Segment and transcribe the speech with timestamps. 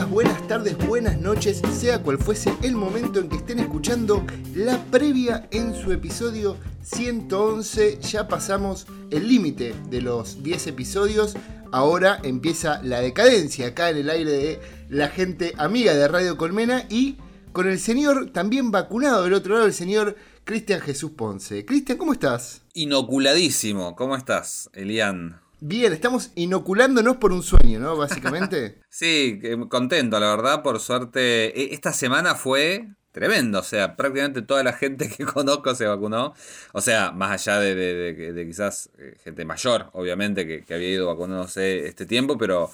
[0.00, 4.24] buenas tardes, buenas noches, sea cual fuese el momento en que estén escuchando
[4.54, 7.98] la previa en su episodio 111.
[8.00, 11.34] Ya pasamos el límite de los 10 episodios.
[11.72, 16.86] Ahora empieza la decadencia acá en el aire de la gente amiga de Radio Colmena
[16.88, 17.18] y
[17.52, 21.66] con el señor también vacunado del otro lado, el señor Cristian Jesús Ponce.
[21.66, 22.62] Cristian, ¿cómo estás?
[22.72, 23.94] Inoculadísimo.
[23.94, 25.41] ¿Cómo estás, Elian?
[25.64, 27.96] Bien, estamos inoculándonos por un sueño, ¿no?
[27.96, 28.80] Básicamente.
[28.88, 31.56] sí, contento, la verdad, por suerte.
[31.56, 36.34] E, esta semana fue tremendo, o sea, prácticamente toda la gente que conozco se vacunó.
[36.72, 42.06] O sea, más allá de, quizás eh, gente mayor, obviamente, que, había ido vacunándose este
[42.06, 42.68] tiempo, pero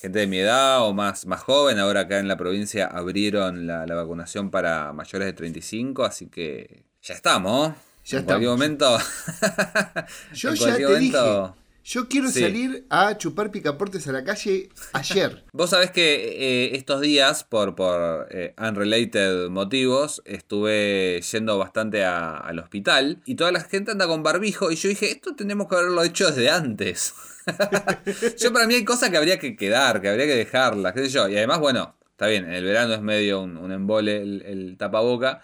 [0.00, 1.78] gente de mi edad o más, más joven.
[1.78, 7.14] Ahora acá en la provincia abrieron la, vacunación para mayores de 35, así que ya
[7.14, 7.72] estamos.
[8.04, 8.98] Ya en cualquier momento.
[10.32, 11.52] Yo ya te dije
[11.84, 15.44] yo quiero salir a chupar picaportes a la calle ayer.
[15.52, 22.58] Vos sabés que eh, estos días, por, por eh, unrelated motivos, estuve yendo bastante al
[22.58, 26.02] hospital y toda la gente anda con barbijo y yo dije, esto tenemos que haberlo
[26.04, 27.14] hecho desde antes.
[28.38, 31.08] yo para mí hay cosas que habría que quedar, que habría que dejarlas, qué sé
[31.08, 31.28] yo.
[31.28, 35.42] Y además, bueno, está bien, en el verano es medio un, embole el, el tapaboca.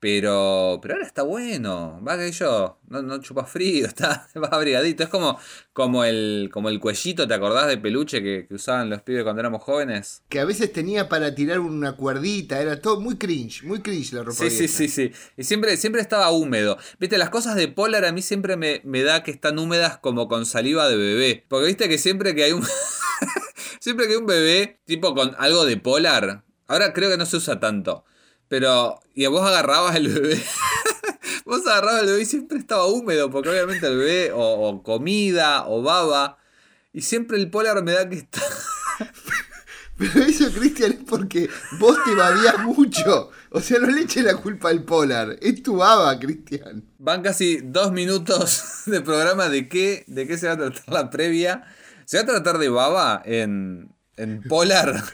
[0.00, 5.02] Pero, pero ahora está bueno, va que yo, no, no chupa frío, está va abrigadito.
[5.02, 5.38] Es como,
[5.72, 9.62] como, el, como el cuellito, ¿te acordás de peluche que, usaban los pibes cuando éramos
[9.62, 10.22] jóvenes?
[10.28, 14.22] Que a veces tenía para tirar una cuerdita, era todo muy cringe, muy cringe la
[14.22, 14.38] ropa.
[14.38, 15.10] Sí, sí, sí, sí.
[15.36, 16.78] Y siempre, siempre estaba húmedo.
[17.00, 20.28] Viste, las cosas de Polar a mí siempre me, me da que están húmedas como
[20.28, 21.44] con saliva de bebé.
[21.48, 22.64] Porque viste que siempre que hay un.
[23.80, 27.38] siempre que hay un bebé, tipo con algo de Polar, ahora creo que no se
[27.38, 28.04] usa tanto.
[28.48, 30.42] Pero, y vos agarrabas el bebé.
[31.44, 35.82] vos agarrabas el bebé y siempre estaba húmedo, porque obviamente el bebé o, comida o
[35.82, 36.38] baba.
[36.92, 38.40] Y siempre el polar me da que está.
[39.98, 43.30] Pero eso, Cristian, es porque vos te babías mucho.
[43.50, 45.36] O sea, no le eches la culpa al polar.
[45.42, 46.84] Es tu baba, Cristian.
[46.98, 51.10] Van casi dos minutos de programa de qué, de qué se va a tratar la
[51.10, 51.64] previa.
[52.04, 55.04] ¿Se va a tratar de baba en, en polar?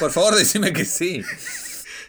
[0.00, 1.22] Por favor, decime que sí.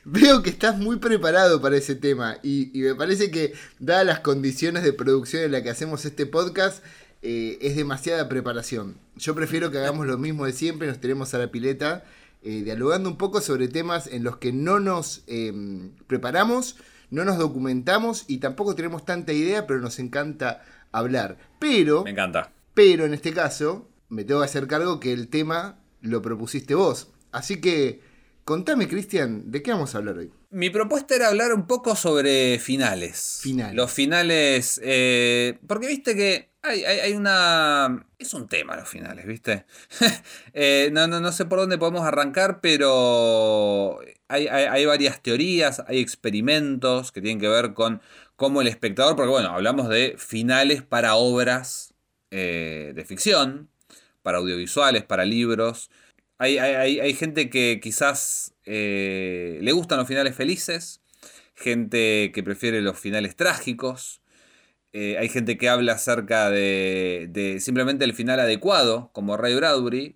[0.06, 4.84] Veo que estás muy preparado para ese tema y, me parece que, dadas las condiciones
[4.84, 6.84] de producción en las que hacemos este podcast,
[7.22, 8.98] eh, es demasiada preparación.
[9.16, 12.04] Yo prefiero que hagamos lo mismo de siempre, nos tenemos a la pileta,
[12.42, 16.76] eh, dialogando un poco sobre temas en los que no nos em, preparamos,
[17.10, 21.38] no nos documentamos y tampoco tenemos tanta idea, pero nos encanta hablar.
[21.60, 22.04] Pero...
[22.04, 22.52] Me encanta.
[22.74, 27.08] Pero en este caso, me tengo que hacer cargo que el tema lo propusiste vos.
[27.32, 28.02] Así que
[28.46, 30.32] Contame, Cristian, ¿de qué vamos a hablar hoy?
[30.50, 33.40] Mi propuesta era hablar un poco sobre finales.
[33.42, 33.74] Finales.
[33.74, 34.82] Los finales.
[34.84, 38.06] Eh, porque viste que hay, una.
[38.20, 39.66] Es un tema los finales, ¿viste?
[40.54, 47.12] Eh, no, no, no sé por dónde podemos arrancar, pero hay, varias teorías, hay experimentos
[47.12, 48.02] que tienen que ver con
[48.36, 49.16] cómo el espectador.
[49.16, 51.94] Porque, bueno, hablamos de finales para obras
[52.30, 53.70] eh, de ficción,
[54.22, 55.90] para audiovisuales, para libros.
[56.38, 61.02] Hay, gente que quizás eh, le gustan los finales felices,
[61.56, 64.22] gente que prefiere los finales trágicos,
[64.94, 70.16] eh, hay gente que habla acerca de, simplemente el final adecuado, como Ray Bradbury,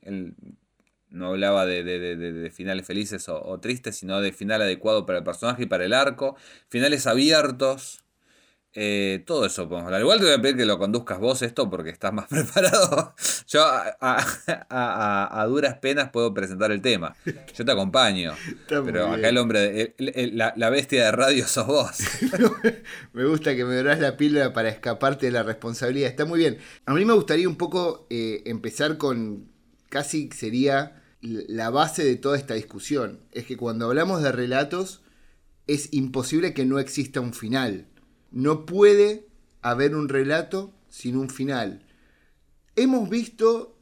[1.10, 5.66] no hablaba de, finales felices o, tristes, sino de final adecuado para el personaje y
[5.66, 6.36] para el arco,
[6.70, 8.04] finales abiertos,
[8.80, 10.02] eh, todo eso podemos hablar.
[10.02, 13.16] Igual te voy a pedir que lo conduzcas vos esto porque estás más preparado.
[13.48, 17.16] Yo a, duras penas puedo presentar el tema.
[17.56, 18.36] Yo te acompaño.
[18.68, 21.98] pero acá el hombre, la, bestia de radio sos vos.
[23.14, 26.12] me gusta que me dorás la píldora para escaparte de la responsabilidad.
[26.12, 26.60] Está muy bien.
[26.86, 29.50] A mí me gustaría un poco eh, empezar con
[29.90, 33.22] casi sería la base de toda esta discusión.
[33.32, 35.02] Es que cuando hablamos de relatos
[35.66, 37.88] es imposible que no exista un final
[38.32, 39.28] no puede
[39.62, 41.84] haber un relato sin un final.
[42.76, 43.78] Hemos visto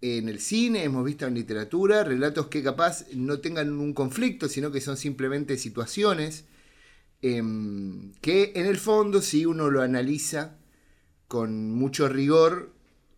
[0.00, 4.70] en el cine, hemos visto en literatura, relatos que capaz no tengan un conflicto, sino
[4.70, 6.44] que son simplemente situaciones
[7.22, 10.56] em, que en el fondo, si uno lo analiza
[11.28, 12.72] con mucho rigor,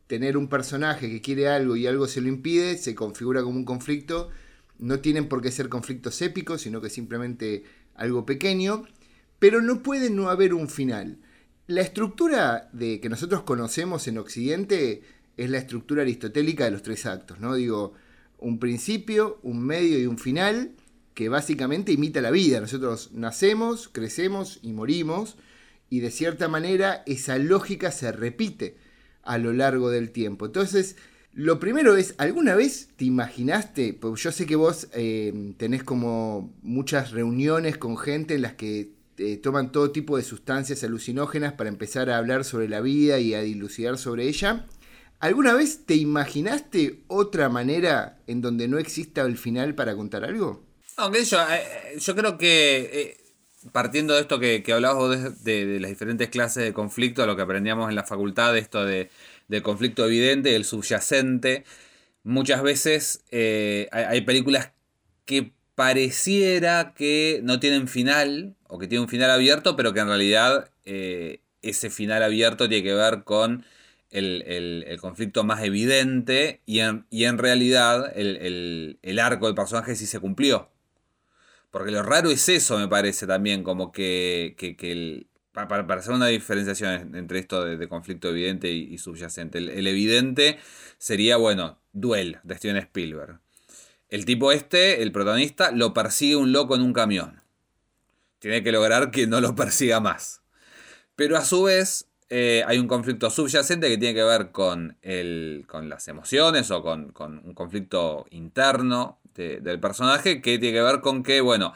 [0.06, 3.64] tener un personaje que quiere algo y algo se lo impide, se configura como un
[3.64, 4.28] conflicto.
[4.78, 8.84] No tienen por qué ser conflictos épicos, sino que simplemente algo pequeño
[9.42, 11.18] pero no puede no haber un final.
[11.66, 15.02] La estructura de, que nosotros conocemos en Occidente
[15.36, 17.56] es la estructura aristotélica de los tres actos, ¿no?
[17.56, 17.92] Digo,
[18.38, 20.76] un principio, un medio y un final
[21.12, 22.60] que básicamente imita la vida.
[22.60, 25.36] Nosotros nacemos, crecemos y morimos
[25.90, 28.76] y de cierta manera esa lógica se repite
[29.24, 30.46] a lo largo del tiempo.
[30.46, 30.94] Entonces,
[31.32, 33.92] Lo primero es, ¿alguna vez te imaginaste?
[33.94, 39.01] Porque yo sé que vos eh, tenés como muchas reuniones con gente en las que
[39.22, 43.34] eh, toman todo tipo de sustancias alucinógenas para empezar a hablar sobre la vida y
[43.34, 44.66] a dilucidar sobre ella.
[45.20, 50.64] ¿Alguna vez te imaginaste otra manera en donde no exista el final para contar algo?
[50.96, 53.16] Aunque yo, eh, yo creo que
[53.70, 57.42] partiendo de esto que, que hablabas vos de, las diferentes clases de conflicto, lo que
[57.42, 59.08] aprendíamos en la facultad, esto de
[59.62, 61.64] conflicto evidente, el subyacente.
[62.24, 64.72] Muchas veces eh, hay, películas
[65.24, 70.06] que pareciera que no tienen final, o que tienen un final abierto, pero que en
[70.06, 73.64] realidad eh, ese final abierto tiene que ver con
[74.10, 80.20] el, conflicto más evidente y en, y en realidad el, arco del personaje sí se
[80.20, 80.70] cumplió.
[81.72, 86.14] Porque lo raro es eso, me parece también, como que, que, que el, para, hacer
[86.14, 89.58] una diferenciación entre esto de, conflicto evidente y, subyacente.
[89.58, 90.60] El, evidente
[90.98, 93.41] sería, bueno, Duel de Steven Spielberg.
[94.12, 97.40] El tipo este, el protagonista, lo persigue un loco en un camión.
[98.40, 100.42] Tiene que lograr que no lo persiga más.
[101.16, 105.64] Pero a su vez eh, hay un conflicto subyacente que tiene que ver con, el,
[105.66, 111.22] con las emociones o con, un conflicto interno del personaje que tiene que ver con
[111.22, 111.72] que, bueno,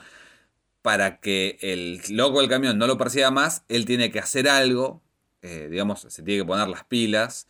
[0.82, 5.00] para que el loco del camión no lo persiga más, él tiene que hacer algo,
[5.40, 7.48] eh, digamos, se tiene que poner las pilas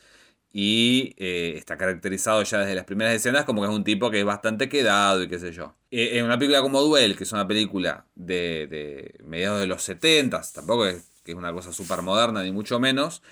[0.59, 4.21] y eh, está caracterizado ya desde las primeras escenas como que es un tipo que
[4.21, 5.75] es bastante quedado y qué sé yo.
[5.91, 9.83] Eh, en una película como Duel, que es una película de, de mediados de los
[9.83, 13.23] 70, tampoco es que es una cosa súper moderna ni mucho menos,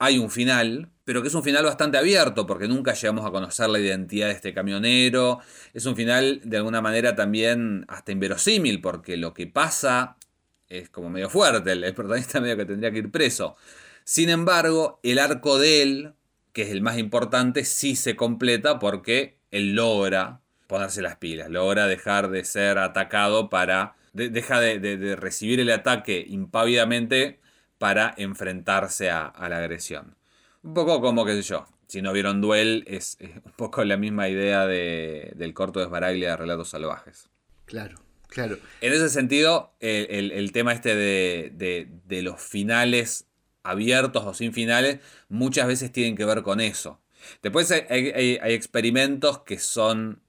[0.00, 3.68] hay un final, pero que es un final bastante abierto, porque nunca llegamos a conocer
[3.68, 5.38] la identidad de este camionero.
[5.72, 10.16] Es un final de alguna manera también hasta inverosímil, porque lo que pasa
[10.68, 13.56] es como medio fuerte, el, protagonista medio que tendría que ir preso.
[14.04, 16.14] Sin embargo, el arco de él,
[16.56, 21.86] que es el más importante, sí se completa porque él logra ponerse las pilas, logra
[21.86, 23.94] dejar de ser atacado para...
[24.14, 27.40] deja de recibir el ataque impávidamente
[27.76, 30.16] para enfrentarse a, la agresión.
[30.62, 34.28] Un poco como, qué sé yo, si no vieron Duel, es, un poco la misma
[34.28, 37.28] idea del corto de Sbaraglia de Relatos Salvajes.
[37.66, 38.56] Claro, claro.
[38.80, 43.25] En ese sentido, el, tema este de, los finales
[43.66, 47.00] abiertos o sin finales, muchas veces tienen que ver con eso.
[47.42, 50.20] Después hay, experimentos que son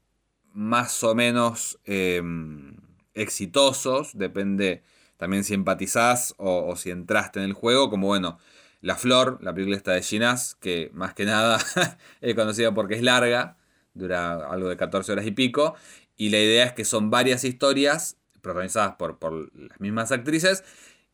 [0.54, 2.78] más o menos em,
[3.14, 4.84] exitosos, depende
[5.18, 8.40] también si empatizás o, si entraste en el juego, como bueno,
[8.82, 11.60] La Flor, la película esta de Ginás, que más que nada
[12.22, 13.58] es conocida porque es larga,
[13.94, 15.76] dura algo de 14 horas y pico,
[16.16, 20.64] y la idea es que son varias historias protagonizadas por, por las mismas actrices,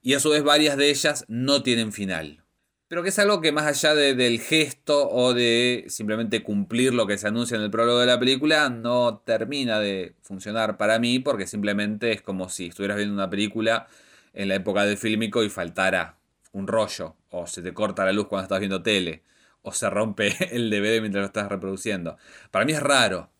[0.03, 2.43] y a su vez varias de ellas no tienen final.
[2.87, 7.17] Pero que es algo que más allá del gesto o de simplemente cumplir lo que
[7.17, 11.47] se anuncia en el prólogo de la película, no termina de funcionar para mí porque
[11.47, 13.87] simplemente es como si estuvieras viendo una película
[14.33, 16.17] en la época del fílmico y faltara
[16.51, 19.23] un rollo, o se te corta la luz cuando estás viendo tele,
[19.63, 22.17] o se rompe el DVD mientras lo estás reproduciendo.
[22.51, 23.31] Para mí es raro.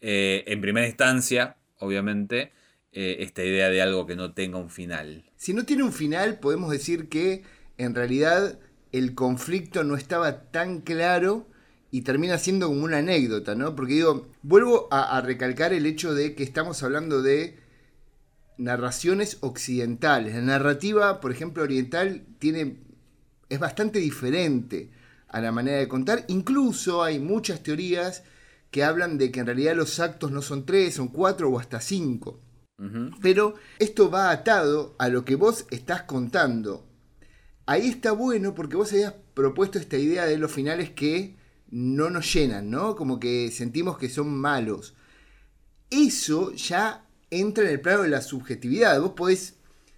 [0.00, 2.52] Eh, en primera instancia, obviamente,
[2.94, 5.24] eh, esta idea de algo que no tenga un final.
[5.36, 7.42] Si no tiene un final, podemos decir que
[7.76, 8.58] en realidad
[8.92, 11.48] el conflicto no estaba tan claro
[11.90, 13.74] y termina siendo como una anécdota, ¿no?
[13.74, 17.58] Porque digo, vuelvo a, recalcar el hecho de que estamos hablando de
[18.58, 20.34] narraciones occidentales.
[20.36, 22.78] La narrativa, por ejemplo, oriental tiene
[23.48, 24.90] es bastante diferente
[25.28, 26.24] a la manera de contar.
[26.28, 28.22] Incluso hay muchas teorías
[28.70, 31.80] que hablan de que en realidad los actos no son tres, son cuatro o hasta
[31.80, 32.40] cinco.
[33.22, 36.84] Pero esto va atado a lo que vos estás contando
[37.66, 41.36] ahí está bueno porque vos habías propuesto esta idea de los finales que
[41.70, 42.94] no nos llenan, ¿no?
[42.96, 44.94] Como que sentimos que son malos.
[45.90, 49.00] Eso ya entra en el plano de la subjetividad.
[49.00, 49.54] Vos podés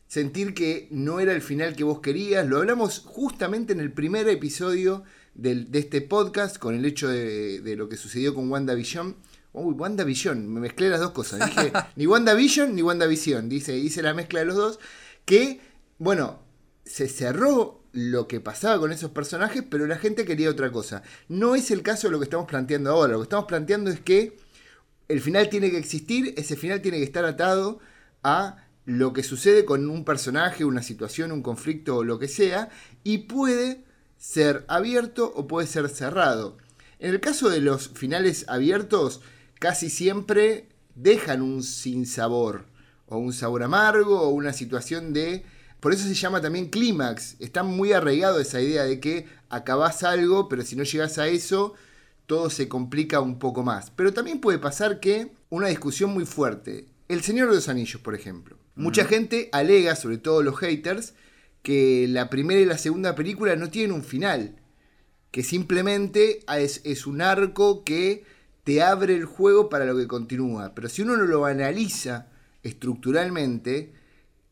[0.06, 2.46] sentir que no era el final que vos querías.
[2.46, 5.04] Lo hablamos justamente en el primer episodio
[5.34, 9.16] de este podcast con el hecho de, lo que sucedió con WandaVision.
[9.56, 11.48] Uy, WandaVision, me mezclé las dos cosas.
[11.48, 13.48] Dije, ni WandaVision ni WandaVision.
[13.48, 14.78] Dice, hice la mezcla de los dos.
[15.24, 15.60] Que,
[15.98, 16.42] bueno,
[16.84, 21.02] se cerró lo que pasaba con esos personajes, pero la gente quería otra cosa.
[21.28, 23.14] No es el caso de lo que estamos planteando ahora.
[23.14, 24.36] Lo que estamos planteando es que
[25.08, 27.78] el final tiene que existir, ese final tiene que estar atado
[28.22, 32.68] a lo que sucede con un personaje, una situación, un conflicto o lo que sea,
[33.04, 33.84] y puede
[34.18, 36.58] ser abierto o puede ser cerrado.
[36.98, 39.22] En el caso de los finales abiertos,
[39.58, 42.66] casi siempre dejan un sinsabor,
[43.06, 45.44] o un sabor amargo, o una situación de
[45.80, 47.36] por eso se llama también clímax.
[47.38, 51.74] Está muy arraigado esa idea de que acabás algo, pero si no llegas a eso,
[52.26, 53.90] todo se complica un poco más.
[53.90, 56.86] Pero también puede pasar que una discusión muy fuerte.
[57.08, 58.56] El Señor de los Anillos, por ejemplo.
[58.74, 61.14] Mucha gente alega, sobre todo los haters,
[61.62, 64.56] que la primera y la segunda película no tienen un final.
[65.30, 68.24] Que simplemente es, es un arco que
[68.66, 70.74] te abre el juego para lo que continúa.
[70.74, 72.26] Pero si uno no lo analiza
[72.64, 73.92] estructuralmente,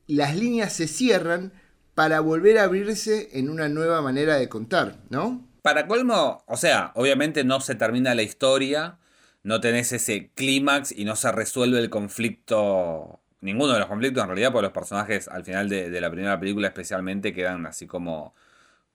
[0.06, 1.52] las líneas se cierran
[1.96, 5.44] para volver a abrirse en una nueva manera de contar, ¿no?
[5.62, 8.98] Para colmo, o sea, obviamente no se termina la historia,
[9.42, 14.28] no tenés ese clímax y no se resuelve el conflicto, ninguno de los conflictos en
[14.28, 18.32] realidad, porque los personajes al final de, la primera película especialmente quedan así como,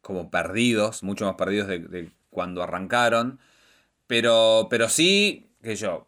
[0.02, 3.38] como perdidos, mucho más perdidos de, cuando arrancaron.
[4.10, 6.08] Pero, pero sí, que yo,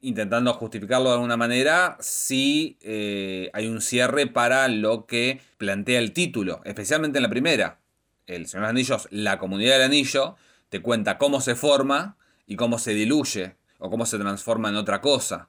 [0.00, 6.12] intentando justificarlo de alguna manera, sí eh, hay un cierre para lo que plantea el
[6.12, 7.78] título, especialmente en la primera.
[8.26, 10.34] El Señor de los Anillos, la comunidad del anillo,
[10.68, 12.16] te cuenta cómo se forma
[12.48, 15.48] y cómo se diluye o cómo se transforma en otra cosa.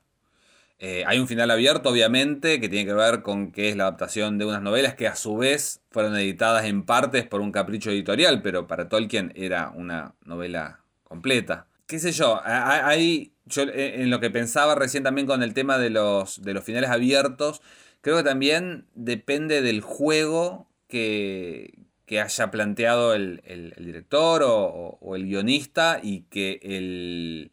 [0.78, 4.38] Eh, hay un final abierto, obviamente, que tiene que ver con que es la adaptación
[4.38, 8.44] de unas novelas que a su vez fueron editadas en partes por un capricho editorial,
[8.44, 11.66] pero para Tolkien era una novela completa.
[11.90, 12.40] ¿Qué sé yo?
[12.46, 16.54] Hay yo eh, en lo que pensaba recién también con el tema de los, de
[16.54, 17.64] los finales abiertos,
[18.02, 21.74] creo que también depende del juego que,
[22.12, 23.42] haya planteado el,
[23.80, 27.52] director o, el guionista y que el,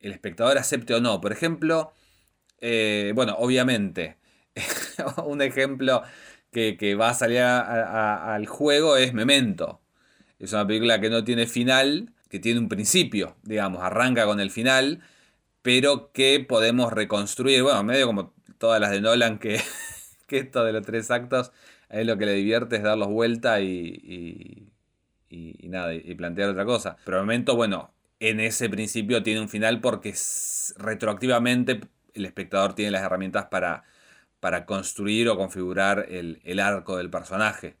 [0.00, 1.20] espectador acepte o no.
[1.20, 1.92] Por ejemplo,
[2.60, 4.18] eh, bueno, obviamente,
[5.26, 6.02] un ejemplo
[6.52, 9.80] que, va a salir al juego es Memento.
[10.38, 14.50] Es una película que no tiene final, que tiene un principio, digamos, arranca con el
[14.50, 15.00] final
[15.62, 19.60] pero que podemos reconstruir, bueno, medio como todas las de Nolan, que,
[20.28, 21.52] esto de los tres actos,
[21.90, 24.68] él lo que le divierte es darlos vuelta y,
[25.30, 26.96] y, nada, y plantear otra cosa.
[27.04, 30.12] Pero el momento, bueno, en ese principio tiene un final porque
[30.76, 31.80] retroactivamente
[32.14, 33.84] el espectador tiene las herramientas para,
[34.66, 37.76] construir o configurar el arco del personaje.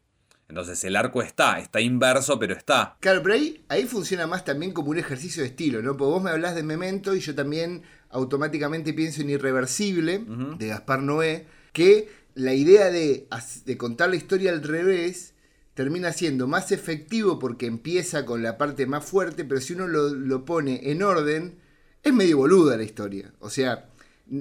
[0.48, 2.96] Entonces el arco está, está inverso, pero está.
[3.00, 5.96] Claro, pero ahí, ahí funciona más también como un ejercicio de estilo, ¿no?
[5.96, 10.24] Porque vos me hablas de Memento y yo también automáticamente pienso en Irreversible,
[10.58, 13.26] de Gaspar Noé, que la idea de,
[13.64, 15.34] de contar la historia al revés
[15.74, 20.44] termina siendo más efectivo porque empieza con la parte más fuerte, pero si uno lo,
[20.44, 21.58] pone en orden,
[22.02, 23.32] es medio boluda la historia.
[23.40, 23.90] O sea,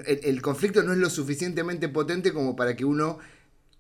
[0.06, 3.18] el, conflicto no es lo suficientemente potente como para que uno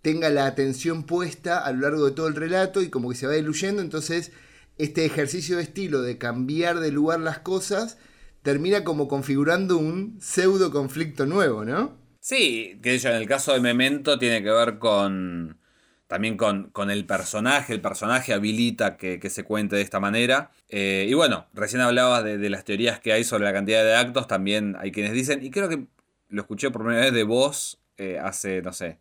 [0.04, 3.26] tenga la atención puesta a lo largo de todo el relato y como que se
[3.26, 4.32] va diluyendo, entonces
[4.78, 7.98] este ejercicio de estilo de cambiar de lugar las cosas
[8.44, 11.98] termina como configurando un pseudo conflicto nuevo, ¿no?
[12.20, 15.58] Sí, que en el caso de Memento tiene que ver con
[16.08, 20.52] también con, con el personaje, el personaje habilita que, se cuente de esta manera.
[20.70, 24.28] Eh, y bueno, recién hablabas de, las teorías que hay sobre la cantidad de actos,
[24.28, 25.88] también hay quienes dicen, y creo que
[26.30, 29.00] lo escuché por primera vez de vos eh, hace, no sé,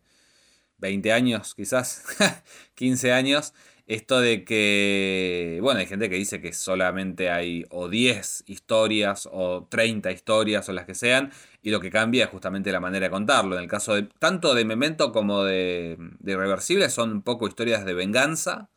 [0.77, 2.03] 20 años quizás,
[2.75, 3.53] 15 años,
[3.85, 9.67] esto de que, bueno, hay gente que dice que solamente hay o 10 historias o
[9.69, 13.11] 30 historias o las que sean, y lo que cambia es justamente la manera de
[13.11, 13.55] contarlo.
[13.57, 17.85] En el caso de tanto de Memento como de, de Irreversible son un poco historias
[17.85, 18.69] de venganza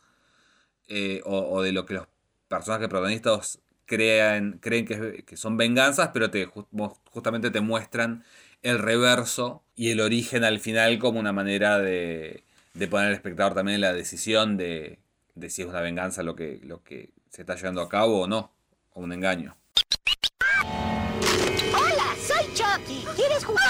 [0.89, 2.07] eh, o, de lo que los
[2.49, 6.49] personajes protagonistas crean, creen que, que son venganzas, pero te,
[7.11, 8.25] justamente te muestran
[8.63, 12.45] el reverso y el origen al final como una manera de,
[12.91, 14.99] poner al espectador también en la decisión de,
[15.49, 18.53] si es una venganza lo que, lo que se está llevando a cabo o no,
[18.93, 19.57] o un engaño.
[21.75, 23.05] Hola, soy Chucky.
[23.15, 23.67] ¿Quieres jugar?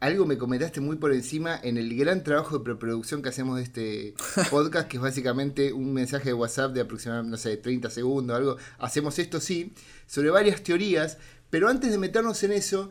[0.00, 3.62] Algo me comentaste muy por encima en el gran trabajo de preproducción que hacemos de
[3.62, 4.14] este
[4.50, 8.56] podcast, que es básicamente un mensaje de WhatsApp de aproximadamente, no sé, 30 segundos, algo.
[8.78, 9.74] Hacemos esto, sí,
[10.06, 11.18] sobre varias teorías,
[11.50, 12.90] pero antes de meternos en eso,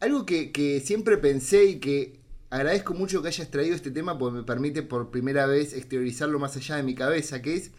[0.00, 4.44] algo que, siempre pensé y que agradezco mucho que hayas traído este tema porque me
[4.44, 7.72] permite por primera vez exteriorizarlo más allá de mi cabeza, que es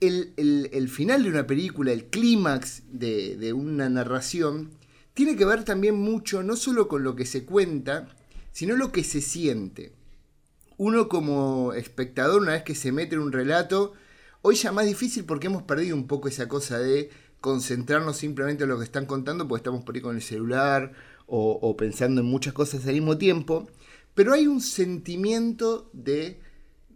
[0.00, 4.70] el, final de una película, el clímax de, de, una narración,
[5.14, 8.08] tiene que ver también mucho no solo con lo que se cuenta,
[8.52, 9.92] sino lo que se siente.
[10.76, 13.94] Uno como espectador, una vez que se mete en un relato,
[14.42, 18.70] hoy ya más difícil porque hemos perdido un poco esa cosa de concentrarnos simplemente en
[18.70, 20.92] lo que están contando, porque estamos por ahí con el celular
[21.26, 23.68] o, pensando en muchas cosas al mismo tiempo,
[24.14, 26.40] pero hay un sentimiento de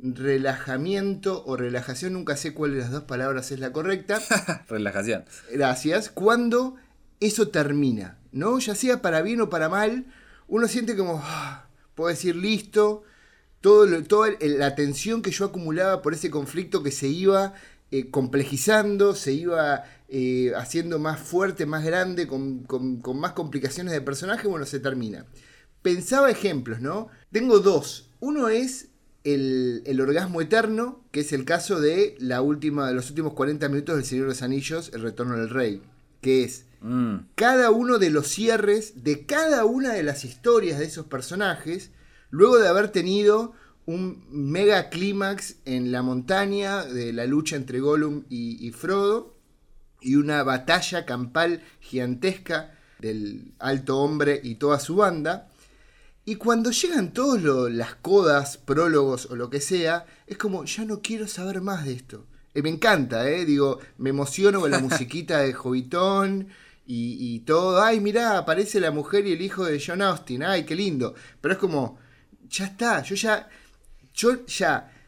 [0.02, 4.20] relajamiento o relajación, nunca sé cuál de las dos palabras es la correcta.
[4.68, 5.24] relajación.
[5.52, 6.10] Gracias.
[6.10, 6.76] Cuando
[7.18, 8.58] eso termina, ¿no?
[8.58, 10.06] Ya sea para bien o para mal,
[10.48, 13.02] uno siente como, ah, puedo decir, listo,
[13.60, 17.52] todo toda la tensión que yo acumulaba por ese conflicto que se iba
[17.90, 22.66] eh, complejizando, se iba eh, haciendo más fuerte, más grande, con,
[23.14, 25.24] más complicaciones de personaje, bueno, se termina.
[25.82, 27.06] Pensaba ejemplos, ¿no?
[27.30, 28.10] Tengo dos.
[28.18, 28.88] Uno es
[29.22, 34.04] el, orgasmo eterno, que es el caso de la última, los últimos 40 minutos del
[34.04, 35.80] Señor de los Anillos, El Retorno del Rey,
[36.20, 37.14] que es mm.
[37.36, 41.92] cada uno de los cierres de cada una de las historias de esos personajes,
[42.30, 43.52] luego de haber tenido
[43.86, 49.38] un mega clímax en la montaña de la lucha entre Gollum y Frodo,
[50.00, 55.48] y una batalla campal gigantesca del alto hombre y toda su banda.
[56.24, 57.42] Y cuando llegan todas
[57.72, 61.94] las codas, prólogos o lo que sea, es como, ya no quiero saber más de
[61.94, 62.26] esto.
[62.54, 63.44] Eh, me encanta, ¿eh?
[63.44, 66.48] Digo, me emociono con la musiquita de Jovitón
[66.86, 67.82] y, y, todo.
[67.82, 70.42] Ay, mirá, aparece la mujer y el hijo de John Austin.
[70.42, 71.14] Ay, qué lindo.
[71.40, 71.98] Pero es como,
[72.48, 73.48] ya está, yo ya,
[74.12, 74.99] yo ya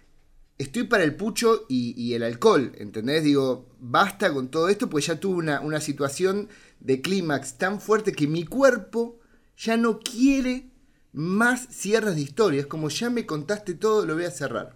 [0.62, 3.24] estoy para el pucho y, el alcohol, ¿entendés?
[3.24, 6.48] Digo, basta con todo esto, pues ya tuve una, una situación
[6.80, 9.18] de clímax tan fuerte que mi cuerpo
[9.56, 10.70] ya no quiere
[11.12, 14.74] más cierres de historias, como ya me contaste todo, lo voy a cerrar.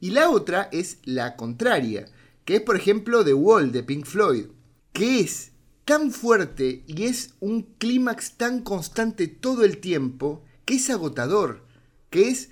[0.00, 2.06] Y la otra es la contraria,
[2.44, 4.46] que es por ejemplo The Wall de Pink Floyd,
[4.92, 5.52] que es
[5.84, 11.64] tan fuerte y es un clímax tan constante todo el tiempo, que es agotador,
[12.10, 12.50] que es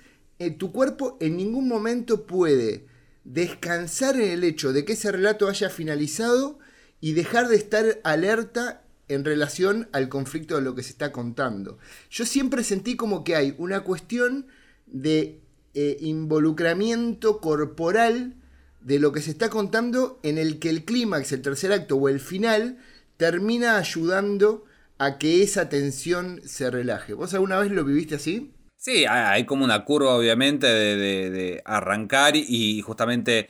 [0.51, 2.85] tu cuerpo en ningún momento puede
[3.23, 6.59] descansar en el hecho de que ese relato haya finalizado
[6.99, 11.77] y dejar de estar alerta en relación al conflicto de lo que se está contando.
[12.09, 14.47] Yo siempre sentí como que hay una cuestión
[14.87, 15.41] de
[15.73, 18.35] eh, involucramiento corporal
[18.81, 22.09] de lo que se está contando en el que el clímax, el tercer acto o
[22.09, 22.77] el final
[23.17, 24.65] termina ayudando
[24.97, 27.13] a que esa tensión se relaje.
[27.13, 28.52] ¿Vos alguna vez lo viviste así?
[28.83, 33.49] Sí, hay como una curva obviamente de, arrancar y justamente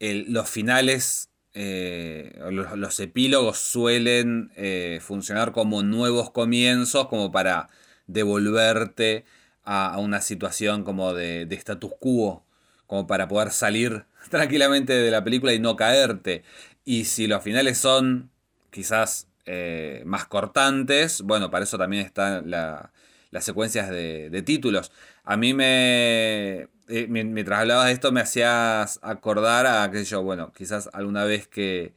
[0.00, 2.38] los finales, eh,
[2.76, 7.70] los, epílogos suelen eh, funcionar como nuevos comienzos, como para
[8.06, 9.24] devolverte
[9.64, 12.44] a, una situación como de, status quo,
[12.86, 16.44] como para poder salir tranquilamente de la película y no caerte.
[16.84, 18.30] Y si los finales son
[18.70, 22.92] quizás eh, más cortantes, bueno, para eso también está la
[23.30, 24.92] las secuencias de, títulos.
[25.24, 30.52] A mí me, eh, mientras hablabas de esto me hacías acordar a, qué yo, bueno,
[30.52, 31.94] quizás alguna vez que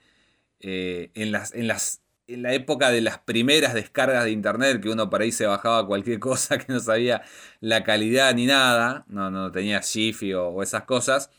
[0.59, 4.89] eh, en, las, en, las, en la época de las primeras descargas de internet, que
[4.89, 7.23] uno por ahí se bajaba cualquier cosa que no sabía
[7.59, 11.31] la calidad ni nada, no, no tenía Jiffy o, esas cosas,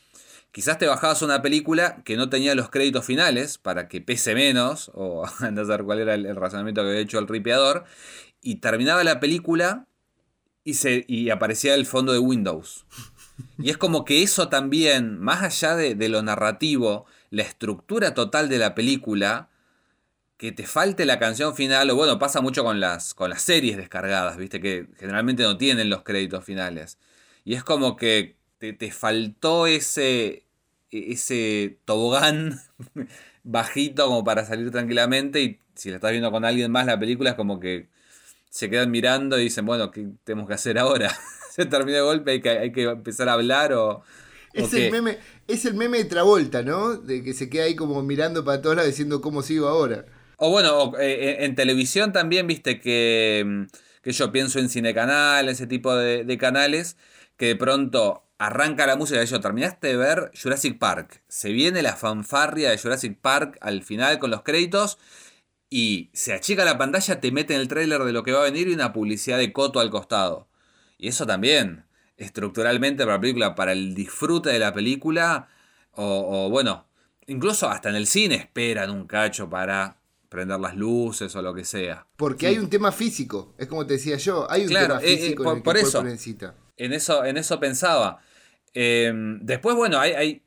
[0.51, 4.91] quizás te bajabas una película que no tenía los créditos finales para que pese menos,
[4.93, 7.85] o no sé cuál era el, el razonamiento que había hecho el ripeador,
[8.45, 9.87] y terminaba la película
[10.63, 12.85] y, se, y aparecía el fondo de Windows.
[13.57, 18.59] Y es como que eso también, más allá de, lo narrativo, la estructura total de
[18.59, 19.49] la película,
[20.37, 23.77] que te falte la canción final, o bueno, pasa mucho con las, con las series
[23.77, 26.99] descargadas, viste, que generalmente no tienen los créditos finales.
[27.45, 30.45] Y es como que te, te faltó ese,
[30.91, 32.61] ese tobogán
[33.43, 37.31] bajito como para salir tranquilamente y si la estás viendo con alguien más la película
[37.31, 37.89] es como que
[38.55, 41.13] se quedan mirando y dicen, bueno, ¿qué tenemos que hacer ahora?
[41.51, 44.01] se termina de golpe, hay que, hay que empezar a hablar o...
[44.53, 46.95] Es, el meme, es el meme de Travolta, ¿no?
[46.95, 50.05] De que se queda ahí como mirando para todos lados diciendo cómo sigo ahora.
[50.37, 53.63] O bueno, eh, eh, en televisión también, viste, que, mm,
[54.01, 56.95] que yo pienso en Cinecanal, ese tipo de, canales,
[57.35, 61.81] que de pronto arranca la música de yo, terminaste de ver Jurassic Park, se viene
[61.81, 64.97] la fanfarria de Jurassic Park al final con los créditos
[65.69, 68.43] y se achica la pantalla, te mete en el tráiler de lo que va a
[68.43, 70.47] venir y una publicidad de coto al costado.
[70.97, 71.85] Y eso también,
[72.17, 75.49] estructuralmente para la película, para el disfrute de la película,
[75.91, 76.87] o, bueno,
[77.27, 79.97] incluso hasta en el cine esperan un cacho para
[80.29, 82.05] prender las luces o lo que sea.
[82.17, 85.17] Porque hay un tema físico, es como te decía yo, hay un tema eh, eh,
[85.17, 86.55] físico por, en por eso, necesita.
[86.77, 88.19] En eso, en eso pensaba.
[88.73, 90.44] Em, después, bueno, hay, hay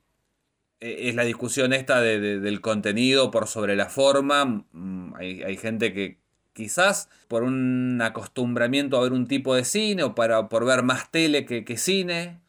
[0.81, 4.65] es la discusión esta del contenido por sobre la forma.
[4.73, 6.19] Mm, hay, gente que
[6.53, 11.11] quizás por un acostumbramiento a ver un tipo de cine o para, por ver más
[11.11, 12.41] tele que, cine,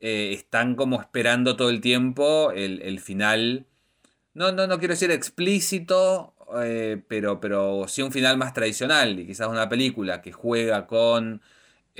[0.00, 3.66] eh, están como esperando todo el tiempo el, final.
[4.34, 9.18] No, no, no quiero decir explícito, eh, pero, pero sí un final más tradicional.
[9.18, 11.42] Y quizás una película que juega con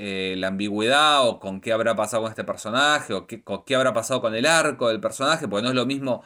[0.01, 3.93] eh, la ambigüedad o con qué habrá pasado con este personaje o qué, qué, habrá
[3.93, 6.23] pasado con el arco del personaje, porque no es lo mismo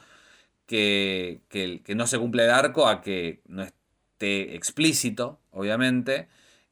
[0.67, 6.29] que, que, no se cumple el arco a que no esté explícito, obviamente.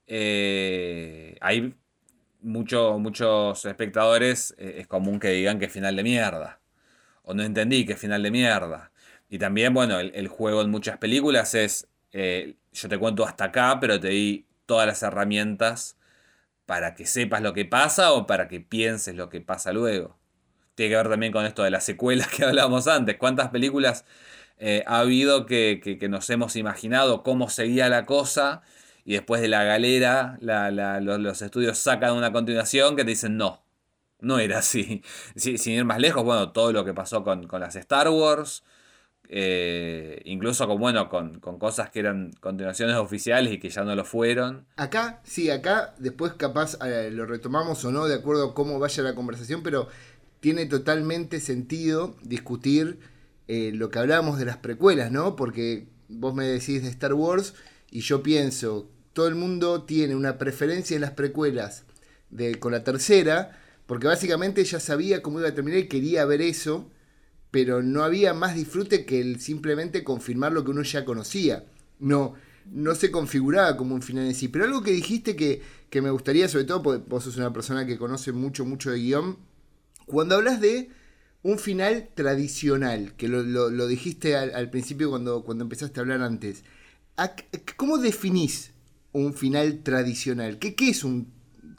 [0.08, 1.76] Eh, hay
[2.42, 6.62] muchos espectadores, eh, es común que digan que final de mierda,
[7.24, 8.92] o no entendí que final de mierda.
[9.30, 11.88] Y también, bueno, el, juego en muchas películas es,
[12.74, 15.98] yo te cuento hasta acá, pero te di todas las herramientas
[16.72, 20.18] para que sepas lo que pasa o para que pienses lo que pasa luego.
[20.74, 23.18] Tiene que ver también con esto de las secuelas que hablábamos antes.
[23.18, 24.06] ¿Cuántas películas
[24.58, 28.62] eh, ha habido que, nos hemos imaginado cómo seguía la cosa
[29.04, 33.66] y después de la galera los, estudios sacan una continuación que te dicen no,
[34.22, 35.04] no era así.
[35.36, 38.64] sin ir más lejos, bueno, todo lo que pasó con, las Star Wars,
[39.34, 44.04] eh, incluso con, bueno, con, cosas que eran continuaciones oficiales y que ya no lo
[44.04, 44.66] fueron.
[44.76, 49.04] Acá, sí, acá después capaz eh, lo retomamos o no, de acuerdo a cómo vaya
[49.04, 49.88] la conversación, pero
[50.42, 53.00] tiene totalmente sentido discutir
[53.48, 55.38] eh, lo que hablábamos de las precuelas, ¿no?
[55.38, 57.54] Porque vos me decís de Star Wars
[57.90, 61.86] y yo pienso, todo el mundo tiene una preferencia en las precuelas
[62.32, 66.42] de, con la tercera, porque básicamente ya sabía cómo iba a terminar y quería ver
[66.42, 66.90] eso,
[67.52, 71.66] pero no había más disfrute que el simplemente confirmar lo que uno ya conocía.
[72.00, 72.34] No,
[72.72, 74.48] no se configuraba como un final en sí.
[74.48, 77.86] Pero algo que dijiste que, que me gustaría, sobre todo porque vos sos una persona
[77.86, 79.38] que conoce mucho, mucho de guion,
[80.06, 80.90] cuando hablas de
[81.44, 86.64] un final tradicional, que lo, dijiste al, principio cuando, cuando empezaste a hablar antes,
[87.76, 88.72] ¿cómo definís
[89.12, 90.60] un final tradicional?
[90.60, 91.28] ¿Qué, qué es, un,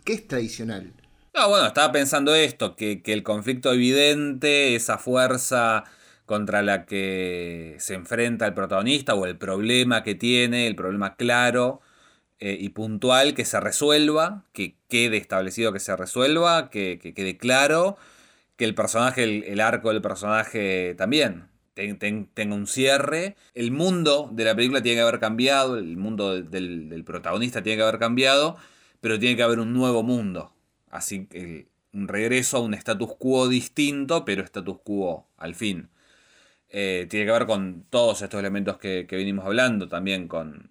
[0.05, 0.93] qué es tradicional?
[1.35, 5.85] No, bueno, estaba pensando esto, que, el conflicto evidente, esa fuerza
[6.27, 11.81] contra la que se enfrenta el protagonista o el problema que tiene, el problema claro
[12.39, 17.97] eh, y puntual, que se resuelva, que quede establecido que se resuelva, que, quede claro,
[18.57, 23.37] que el personaje, el, arco del personaje también tenga un cierre.
[23.55, 27.79] El mundo de la película tiene que haber cambiado, el mundo del, del protagonista tiene
[27.79, 28.57] que haber cambiado,
[29.01, 30.53] pero tiene que haber un nuevo mundo
[30.93, 35.91] Así que un regreso a un status quo distinto, pero status quo al fin.
[36.71, 40.71] Eh, tiene que ver con todos estos elementos que, venimos hablando, también con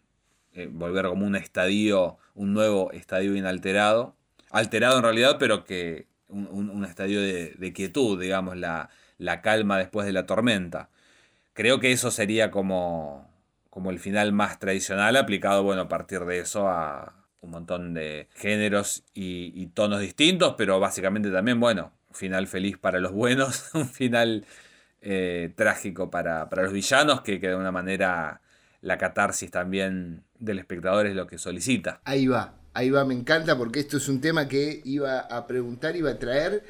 [0.54, 4.16] eh, volver como un estadio, un nuevo estadio inalterado.
[4.52, 10.14] Alterado en realidad, pero que un, estadio de, quietud, digamos, la, la, calma después de
[10.14, 10.90] la tormenta.
[11.54, 13.30] Creo que eso sería como,
[13.70, 18.30] como el final más tradicional aplicado, bueno, a partir de eso a, un montón de
[18.36, 24.46] géneros y, tonos distintos, pero básicamente también, bueno, final feliz para los buenos, un final
[25.02, 28.42] eh, trágico para, los villanos, que, que, de alguna manera
[28.82, 32.02] la catarsis también del espectador es lo que solicita.
[32.04, 35.96] Ahí va, ahí va, me encanta porque esto es un tema que iba a preguntar,
[35.96, 36.64] iba a traer,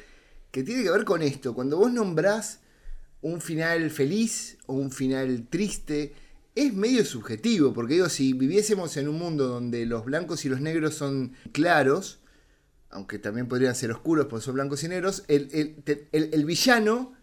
[0.50, 1.54] que tiene que ver con esto.
[1.54, 2.60] Cuando vos nombrás
[3.22, 6.12] un final feliz o un final triste,
[6.54, 10.60] es medio subjetivo, porque digo, si viviésemos en un mundo donde los blancos y los
[10.60, 12.20] negros son claros,
[12.90, 17.14] aunque también podrían ser oscuros porque son blancos y negros, el, villano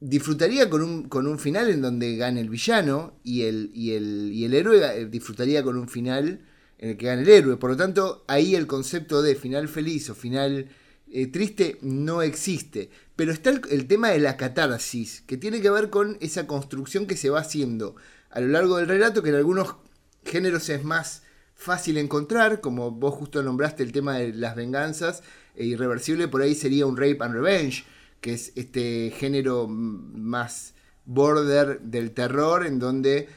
[0.00, 4.54] disfrutaría con un, con un, final en donde gane el villano y el, y el,
[4.54, 6.40] héroe eh, disfrutaría con un final
[6.78, 7.56] en el que gane el héroe.
[7.56, 10.68] Por lo tanto, ahí el concepto de final feliz o final
[11.08, 12.90] eh, triste no existe.
[13.14, 17.06] Pero está el, el, tema de la catarsis, que tiene que ver con esa construcción
[17.06, 17.94] que se va haciendo
[18.34, 19.76] a lo largo del relato, que en algunos
[20.24, 21.22] géneros es más
[21.54, 25.22] fácil encontrar, como vos justo nombraste el tema de las venganzas,
[25.54, 27.84] e irreversible por ahí sería un rape and revenge,
[28.20, 33.28] que es este género más border del terror, en donde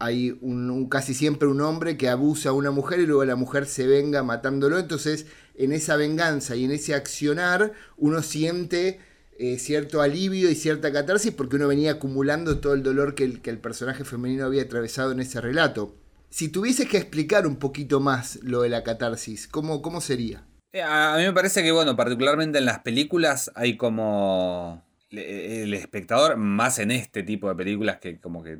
[0.00, 3.66] hay un, casi siempre un hombre que abusa a una mujer y luego la mujer
[3.66, 4.80] se venga matándolo.
[4.80, 8.98] Entonces, en esa venganza y en ese accionar, uno siente
[9.42, 13.40] eh, cierto alivio y cierta catarsis porque uno venía acumulando todo el dolor que el,
[13.40, 15.96] que el personaje femenino había atravesado en ese relato.
[16.28, 20.44] Si tuvieses que explicar un poquito más lo de la catarsis, ¿cómo, cómo sería?
[20.74, 26.36] Eh, a mí me parece que, bueno, particularmente en las películas hay como el espectador,
[26.36, 28.58] más en este tipo de películas que como que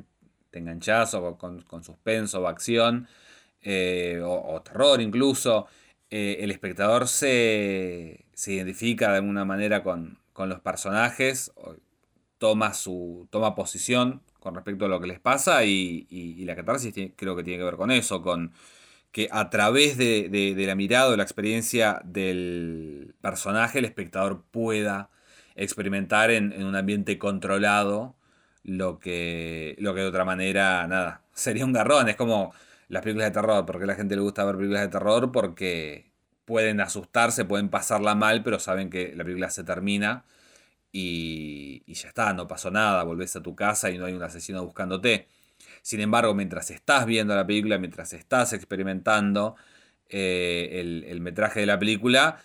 [0.49, 3.07] te enganchás o con, suspenso o acción
[3.61, 5.67] eh, o, terror incluso,
[6.09, 11.51] el espectador se, se, identifica de alguna manera con, con los personajes,
[12.37, 17.35] toma, su, toma posición con respecto a lo que les pasa y, la catarsis creo
[17.35, 18.53] que tiene que ver con eso, con
[19.11, 25.11] que a través de, la mirada o la experiencia del personaje el espectador pueda
[25.55, 28.15] experimentar en, un ambiente controlado
[28.63, 32.09] lo que, lo que de otra manera, nada, sería un garrón.
[32.09, 32.53] Es como
[32.89, 36.10] las películas de terror, porque a la gente le gusta ver películas de terror porque
[36.45, 40.25] pueden asustarse, pueden pasarla mal, pero saben que la película se termina
[40.91, 44.63] y, ya está, no pasó nada, volvés a tu casa y no hay un asesino
[44.63, 45.27] buscándote.
[45.81, 49.55] Sin embargo, mientras estás viendo la película, mientras estás experimentando
[50.09, 52.39] eh, el, metraje de la película,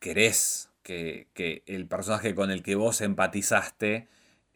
[0.00, 1.28] querés que,
[1.66, 4.08] el personaje con el que vos empatizaste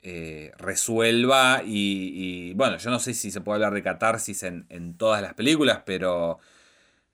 [0.02, 5.22] eh, resuelva y, bueno, yo no sé si se puede hablar de catarsis en, todas
[5.22, 6.38] las películas, pero,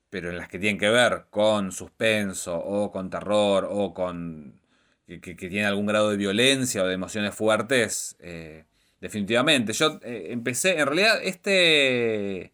[0.09, 4.59] pero en las que tienen que ver con suspenso o con terror o con
[5.07, 8.65] que, que, tiene algún grado de violencia o de emociones fuertes, eh,
[9.01, 9.73] definitivamente.
[9.73, 12.53] Yo eh, empecé, en realidad, este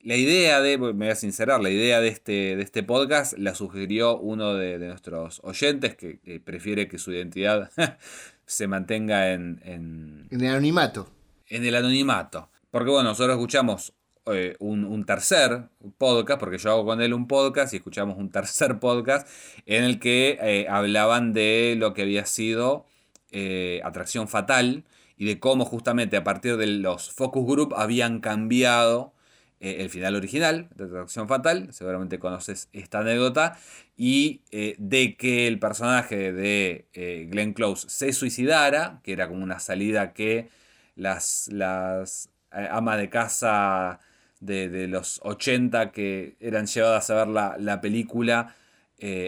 [0.00, 3.54] la idea de, me voy a sincerar, la idea de este, de este podcast la
[3.54, 7.70] sugirió uno de, nuestros oyentes que, prefiere que su identidad
[8.46, 11.10] se mantenga en, en, el anonimato.
[11.48, 12.48] En el anonimato.
[12.70, 13.92] Porque bueno, nosotros escuchamos
[14.32, 18.78] eh, un, tercer podcast, porque yo hago con él un podcast y escuchamos un tercer
[18.80, 19.28] podcast
[19.66, 22.86] en el que eh, hablaban de lo que había sido
[23.30, 24.84] eh, Atracción Fatal
[25.16, 29.12] y de cómo justamente a partir de los focus group habían cambiado
[29.60, 33.58] el final original de Atracción Fatal, seguramente conoces esta anécdota,
[33.96, 34.42] y
[34.78, 40.12] de que el personaje de eh, Glenn Close se suicidara, que era como una salida
[40.12, 40.48] que
[40.94, 43.98] las, las amas de casa
[44.40, 48.54] de, los 80 que eran llevadas a ver la, película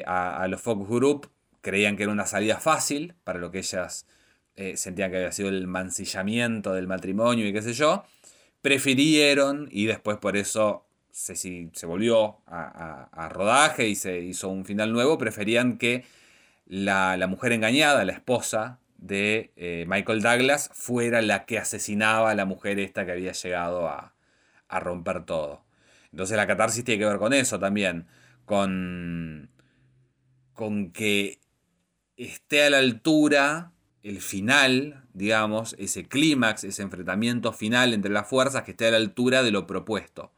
[0.07, 4.07] a, a, los Focus Group creían que era una salida fácil para lo que ellas
[4.75, 8.05] sentían que había sido el mancillamiento del matrimonio y qué sé yo
[8.63, 14.93] prefirieron, y después por eso se, se volvió a, rodaje y se hizo un final
[14.93, 16.05] nuevo, preferían que
[16.67, 22.45] la, mujer engañada, la esposa de eh, Michael Douglas, fuera la que asesinaba a la
[22.45, 24.13] mujer esta que había llegado a,
[24.71, 25.65] a romper todo.
[26.13, 28.07] Entonces la catarsis tiene que ver con eso también,
[28.45, 29.51] con,
[30.55, 31.41] con que
[32.17, 38.63] esté a la altura el final, digamos, ese clímax, ese enfrentamiento final entre las fuerzas
[38.63, 40.33] que esté a la altura de lo propuesto.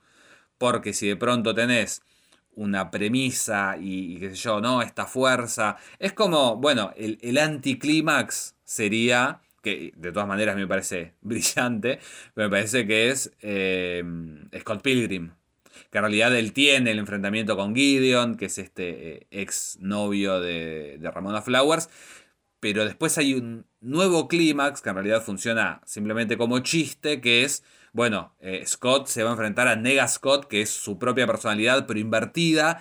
[0.58, 2.02] Porque si de pronto tenés
[2.54, 4.82] una premisa y, qué sé yo, ¿no?
[4.82, 5.76] Esta fuerza.
[5.98, 12.00] Es como, bueno, el, anticlímax sería, que de todas maneras me parece brillante,
[12.34, 14.02] me parece que es eh,
[14.60, 15.32] Scott Pilgrim.
[15.90, 20.40] Que en realidad él tiene el enfrentamiento con Gideon, que es este eh, ex novio
[20.40, 21.88] de, de Ramona Flowers,
[22.62, 27.64] pero después hay un nuevo clímax que en realidad funciona simplemente como chiste, que es,
[27.92, 31.86] bueno, eh, Scott se va a enfrentar a Nega Scott, que es su propia personalidad,
[31.88, 32.80] pero invertida,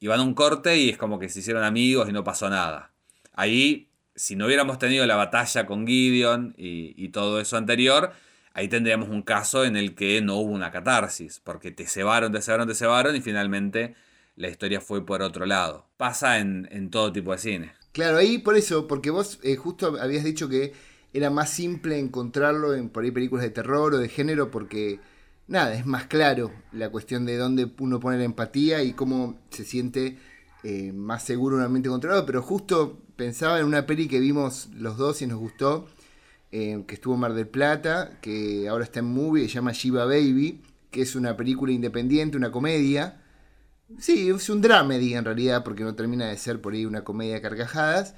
[0.00, 2.48] y van a un corte y es como que se hicieron amigos y no pasó
[2.48, 2.92] nada.
[3.34, 3.87] Ahí,
[4.18, 8.12] si no hubiéramos tenido la batalla con Gideon y, todo eso anterior,
[8.52, 12.42] ahí tendríamos un caso en el que no hubo una catarsis, porque te cebaron, te
[12.42, 13.94] cebaron, te cebaron y finalmente
[14.36, 15.86] la historia fue por otro lado.
[15.96, 17.72] Pasa en, todo tipo de cine.
[17.92, 20.72] Claro, ahí por eso, porque vos eh, justo habías dicho que
[21.12, 25.00] era más simple encontrarlo en por ahí películas de terror o de género porque
[25.46, 29.64] nada, es más claro la cuestión de dónde uno pone la empatía y cómo se
[29.64, 30.18] siente
[30.64, 34.96] eh, más seguro un ambiente controlado, pero justo pensaba en una peli que vimos los
[34.96, 35.86] dos y nos gustó,
[36.52, 40.06] eh, que estuvo en Mar del Plata, que ahora está en movie, se llama Shiva
[40.06, 43.20] Baby, que es una película independiente, una comedia,
[43.98, 47.34] Sí, es un dramedy en realidad, porque no termina de ser por ahí una comedia
[47.34, 48.14] de carcajadas,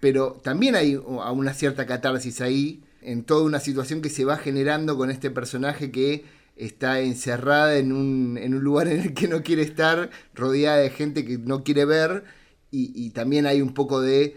[0.00, 4.96] pero también hay una cierta catarsis ahí, en toda una situación que se va generando
[4.96, 6.24] con este personaje que
[6.56, 10.90] está encerrada en un, en un lugar en el que no quiere estar, rodeada de
[10.90, 12.24] gente que no quiere ver,
[12.70, 14.36] y, también hay un poco de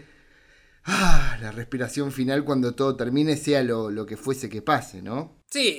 [0.84, 5.36] ah, la respiración final cuando todo termine, sea lo, que fuese que pase, ¿no?
[5.50, 5.76] Sí,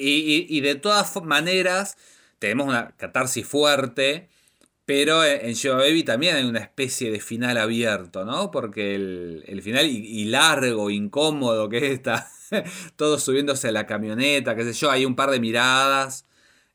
[0.49, 1.97] y, de todas maneras
[2.39, 4.29] tenemos una catarsis fuerte
[4.85, 8.51] pero en Shiva Baby también hay una especie de final abierto, ¿no?
[8.51, 12.29] Porque el, final y, largo, incómodo que está,
[12.95, 16.27] todos subiéndose a la camioneta, qué sé yo, hay un par de miradas.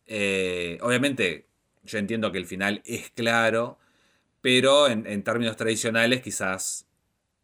[0.07, 1.47] Eh, obviamente,
[1.85, 3.79] yo entiendo que el final es claro,
[4.41, 6.87] pero en, en términos tradicionales quizás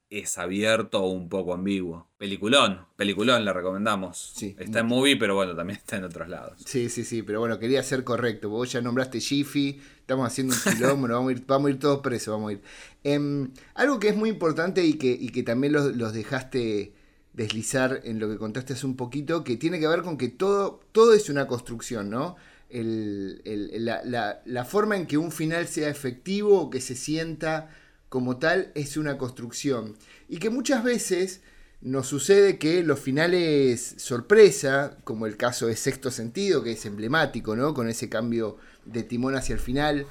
[0.09, 2.09] es abierto o un poco ambiguo.
[2.17, 4.33] Peliculón, peliculón le recomendamos.
[4.37, 6.63] Sí, está en movie, pero bueno, también está en otros lados.
[6.65, 8.49] Sí, sí, sí, pero bueno, quería ser correcto.
[8.49, 12.01] Vos ya nombraste Jiffy, estamos haciendo un quilombo, vamos, a ir, vamos a ir todos
[12.01, 12.63] presos, vamos a ir.
[13.03, 16.93] Em, algo que es muy importante y que, y que también los, dejaste
[17.33, 20.81] deslizar en lo que contaste hace un poquito, que tiene que ver con que todo,
[20.93, 22.37] todo es una construcción, ¿no?
[22.71, 27.71] La, forma en que un final sea efectivo o que se sienta
[28.09, 29.97] como tal es una construcción.
[30.29, 31.41] Y que muchas veces
[31.81, 37.55] nos sucede que los finales sorpresa, como el caso de Sexto Sentido, que es emblemático,
[37.55, 37.75] ¿no?
[37.75, 40.07] Con ese cambio de timón hacia el final,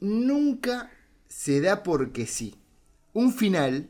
[0.00, 0.90] nunca
[1.28, 2.56] se da porque sí.
[3.12, 3.88] Un final,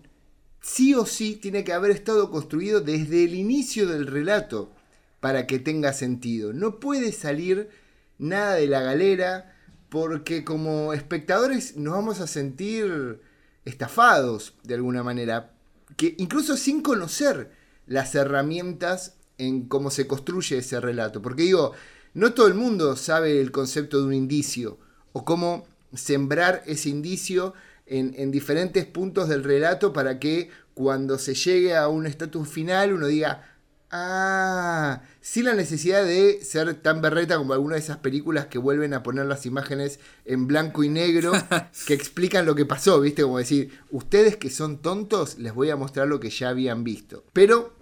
[0.60, 4.75] sí o sí, tiene que haber estado construido desde el inicio del relato
[5.20, 6.52] para que tenga sentido.
[6.52, 7.68] No puede salir
[8.18, 9.54] nada de la galera
[9.88, 13.20] porque como espectadores nos vamos a sentir
[13.64, 15.52] estafados de alguna manera,
[15.96, 17.50] que incluso sin conocer
[17.86, 21.22] las herramientas en cómo se construye ese relato.
[21.22, 21.72] Porque digo,
[22.14, 24.78] no todo el mundo sabe el concepto de un indicio
[25.12, 27.54] o cómo sembrar ese indicio
[27.86, 33.06] en, diferentes puntos del relato para que cuando se llegue a un estatus final uno
[33.06, 33.55] diga,
[33.90, 38.94] ah, sin la necesidad de ser tan berreta como alguna de esas películas que vuelven
[38.94, 41.32] a poner las imágenes en blanco y negro
[41.86, 43.22] que explican lo que pasó, ¿viste?
[43.22, 47.24] Como decir, ustedes que son tontos, les voy a mostrar lo que ya habían visto.
[47.32, 47.74] Pero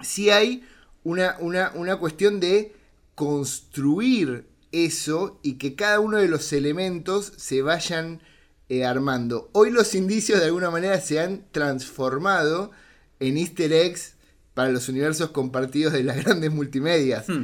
[0.00, 0.66] sí hay
[1.04, 2.74] una, una, una cuestión de
[3.14, 8.20] construir eso y que cada uno de los elementos se vayan
[8.68, 9.48] eh, armando.
[9.52, 12.72] Hoy los indicios de alguna manera se han transformado
[13.20, 14.15] en easter eggs
[14.56, 17.28] para los universos compartidos de las grandes multimedias.
[17.28, 17.42] Hmm.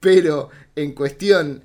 [0.00, 1.64] Pero en cuestión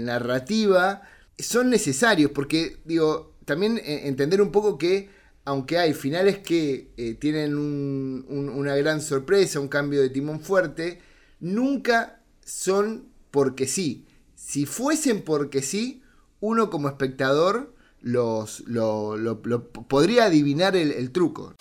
[0.00, 1.02] narrativa
[1.38, 5.10] son necesarios porque, digo, también eh, entender un poco que
[5.44, 11.00] aunque hay finales que eh, tienen una gran sorpresa, un cambio de timón fuerte,
[11.40, 14.06] nunca son porque sí.
[14.34, 16.02] Si fuesen porque sí,
[16.40, 19.40] uno como espectador los, lo,
[19.88, 21.54] podría adivinar el, truco.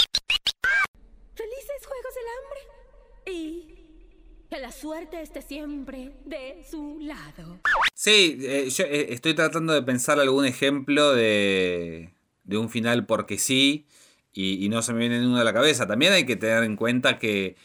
[4.58, 7.60] Que la suerte esté siempre de su lado.
[7.94, 13.38] Sí, eh, yo eh, estoy tratando de pensar algún ejemplo de, de un final porque
[13.38, 13.86] sí.
[14.34, 15.88] Y, no se me viene ninguno a la cabeza.
[15.88, 17.56] También hay que tener en cuenta que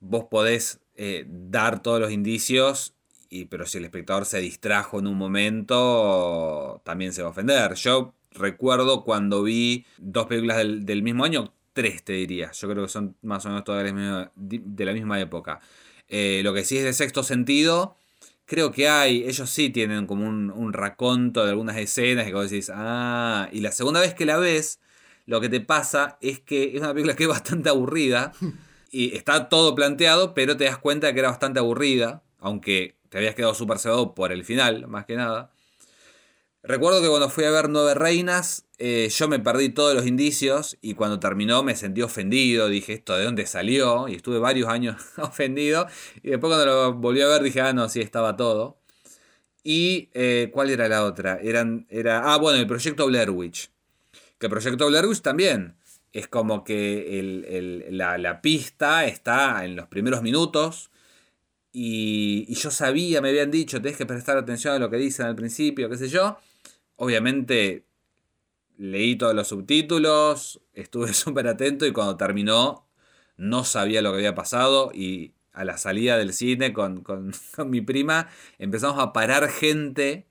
[0.00, 2.94] vos podés eh, dar todos los indicios
[3.30, 7.74] y, pero si el espectador se distrajo en un momento, también se va a ofender.
[7.74, 12.52] Yo recuerdo cuando vi dos películas del, mismo año, tres te diría.
[12.52, 15.60] Yo creo que son más o menos todas de la misma, época.
[16.08, 17.96] Eh, lo que sí es de sexto sentido,
[18.44, 22.50] creo que hay, ellos sí tienen como un, un raconto de algunas escenas que vos
[22.50, 24.80] decís, ah, y la segunda vez que la ves,
[25.26, 28.32] lo que te pasa es que es una película que es bastante aburrida
[28.90, 33.18] y está todo planteado, pero te das cuenta de que era bastante aburrida, aunque te
[33.18, 35.50] habías quedado súper cebado por el final, más que nada.
[36.62, 40.76] Recuerdo que cuando fui a ver Nueve Reinas, eh, yo me perdí todos los indicios
[40.82, 44.96] y cuando terminó me sentí ofendido, dije esto de dónde salió y estuve varios años
[45.18, 45.86] ofendido
[46.22, 48.78] y después cuando lo volví a ver dije, ah, no, sí, estaba todo.
[49.64, 51.38] Y eh, ¿cuál era la otra?
[51.42, 53.70] Eran, era, ah, bueno, el proyecto Blair Witch.
[54.38, 55.76] Que el proyecto Blair Witch también
[56.12, 60.90] es como que la, la pista está en los primeros minutos
[61.78, 65.36] y, yo sabía, me habían dicho, tenés que prestar atención a lo que dicen al
[65.36, 66.38] principio, qué sé yo.
[66.96, 67.85] Obviamente
[68.78, 72.86] leí todos los subtítulos, estuve súper atento y cuando terminó
[73.36, 77.32] no sabía lo que había pasado y a la salida del cine con, con,
[77.66, 80.26] mi prima empezamos a parar gente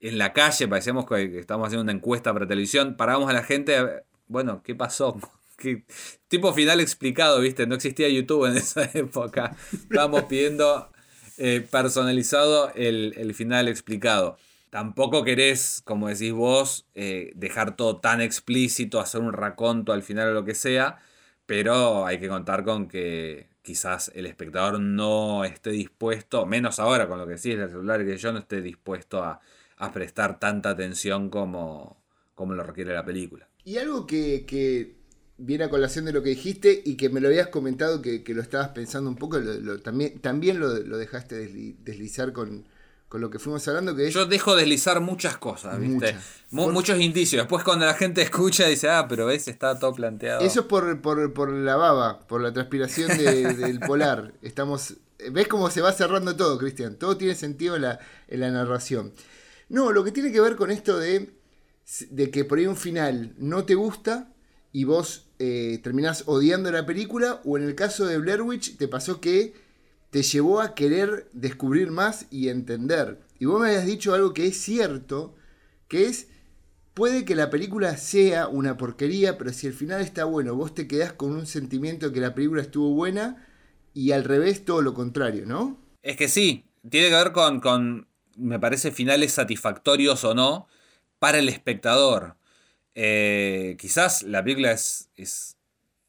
[0.00, 4.04] en la calle, parecíamos que estábamos haciendo una encuesta para televisión, parábamos a la gente,
[4.28, 5.18] bueno, ¿qué pasó?
[6.28, 7.66] tipo final explicado, ¿viste?
[7.66, 9.56] No existía YouTube en esa época.
[9.72, 10.90] Estábamos pidiendo
[11.38, 14.38] eh, personalizado el, final explicado.
[14.76, 20.28] Tampoco querés, como decís vos, eh, dejar todo tan explícito, hacer un raconto al final
[20.28, 20.98] o lo que sea,
[21.46, 27.16] pero hay que contar con que quizás el espectador no esté dispuesto, menos ahora con
[27.16, 29.40] lo que decís del celular, que yo no esté dispuesto a,
[29.94, 31.96] prestar tanta atención como,
[32.34, 33.48] como lo requiere la película.
[33.64, 34.96] Y algo que, que
[35.38, 38.42] viene a colación de lo que dijiste y que me lo habías comentado que, lo
[38.42, 39.40] estabas pensando un poco,
[39.82, 41.48] también, también lo, dejaste
[41.82, 42.66] deslizar con,
[43.12, 43.94] lo que fuimos hablando.
[43.94, 46.16] que Yo dejo deslizar muchas cosas, ¿viste?
[46.50, 47.42] Muchos indicios.
[47.42, 50.40] Después cuando la gente escucha dice, ah, pero ves, está todo planteado.
[50.40, 54.34] Eso es por, por, la baba, por la transpiración del polar.
[54.42, 54.94] Estamos...
[55.30, 56.96] ¿Ves cómo se va cerrando todo, Cristian?
[56.96, 59.12] Todo tiene sentido en la, en la narración.
[59.68, 61.30] No, lo que tiene que ver con esto de,
[62.10, 64.28] de que por ahí un final no te gusta
[64.72, 68.88] y vos eh, terminás odiando la película o en el caso de Blair Witch te
[68.88, 69.54] pasó que
[70.10, 73.20] te llevó a querer descubrir más y entender.
[73.38, 75.34] Y vos me habías dicho algo que es cierto,
[75.88, 76.28] que es,
[76.94, 80.88] puede que la película sea una porquería, pero si el final está bueno, vos te
[80.88, 83.46] quedás con un sentimiento de que la película estuvo buena
[83.92, 85.78] y al revés todo lo contrario, ¿no?
[86.02, 90.68] Es que sí, tiene que ver con, me parece, finales satisfactorios o no
[91.18, 92.36] para el espectador.
[92.94, 95.55] Eh, quizás la película es,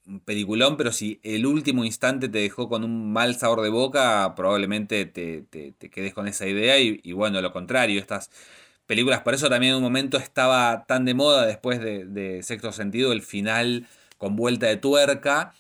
[0.08, 4.34] un peliculón, pero si el último instante te dejó con un mal sabor de boca,
[4.36, 5.46] probablemente te,
[5.92, 6.80] quedes con esa idea.
[6.80, 8.32] Y, bueno, lo contrario, estas
[8.86, 12.72] películas, por eso también en un momento estaba tan de moda después de, de Sexto
[12.72, 13.88] Sentido, el final
[14.18, 15.54] con vuelta de tuerca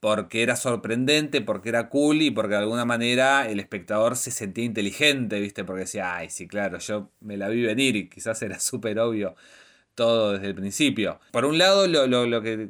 [0.00, 4.64] porque era sorprendente, porque era cool y porque de alguna manera el espectador se sentía
[4.64, 5.62] inteligente, ¿viste?
[5.64, 9.36] Porque decía, ay, sí, claro, yo me la vi venir y quizás era súper obvio
[9.94, 11.20] todo desde el principio.
[11.32, 12.68] Por un lado, lo, que eh,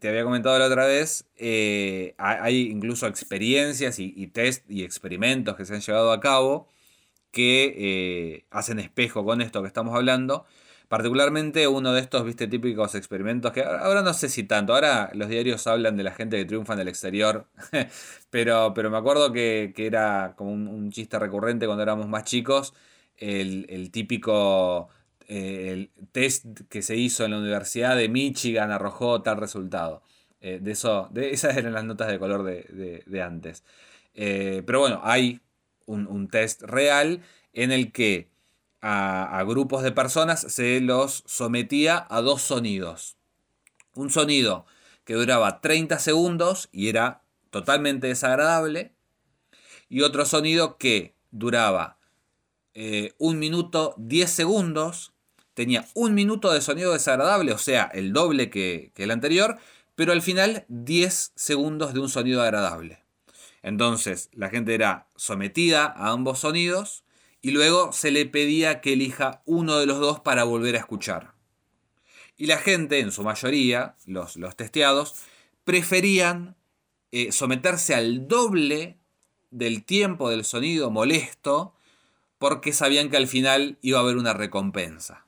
[0.00, 5.56] te había comentado la otra vez, eh, hay incluso experiencias y, y, test y experimentos
[5.56, 6.68] que se han llevado a cabo
[7.32, 10.44] que eh, hacen espejo con esto que estamos hablando.
[10.88, 15.28] Particularmente uno de estos, viste, típicos experimentos que ahora no sé si tanto, ahora los
[15.28, 17.46] diarios hablan de la gente que triunfa en el exterior,
[18.30, 22.74] pero, pero me acuerdo que, era como un, chiste recurrente cuando éramos más chicos,
[23.16, 24.90] el, típico
[25.28, 30.02] eh, el test que se hizo en la Universidad de Michigan arrojó tal resultado.
[30.40, 33.64] Eh, de eso, de, esas eran las notas de color de, antes.
[34.14, 35.40] pero bueno, hay
[35.86, 38.28] un, test real en el que
[38.80, 43.16] a, grupos de personas se los sometía a dos sonidos.
[43.94, 44.66] Un sonido
[45.04, 48.92] que duraba 30 segundos y era totalmente desagradable.
[49.88, 51.98] Y otro sonido que duraba
[52.74, 55.12] eh, un minuto 10 segundos.
[55.54, 59.58] Tenía un minuto de sonido desagradable, o sea, el doble que, el anterior,
[59.94, 63.04] pero al final 10 segundos de un sonido agradable.
[63.62, 67.04] Entonces la gente era sometida a ambos sonidos
[67.42, 71.34] y luego se le pedía que elija uno de los dos para volver a escuchar.
[72.38, 75.16] Y la gente, en su mayoría, los, los testeados,
[75.64, 76.56] preferían
[77.12, 78.96] eh, someterse al doble
[79.50, 81.74] del tiempo del sonido molesto
[82.42, 85.26] porque sabían que al final iba a haber una recompensa.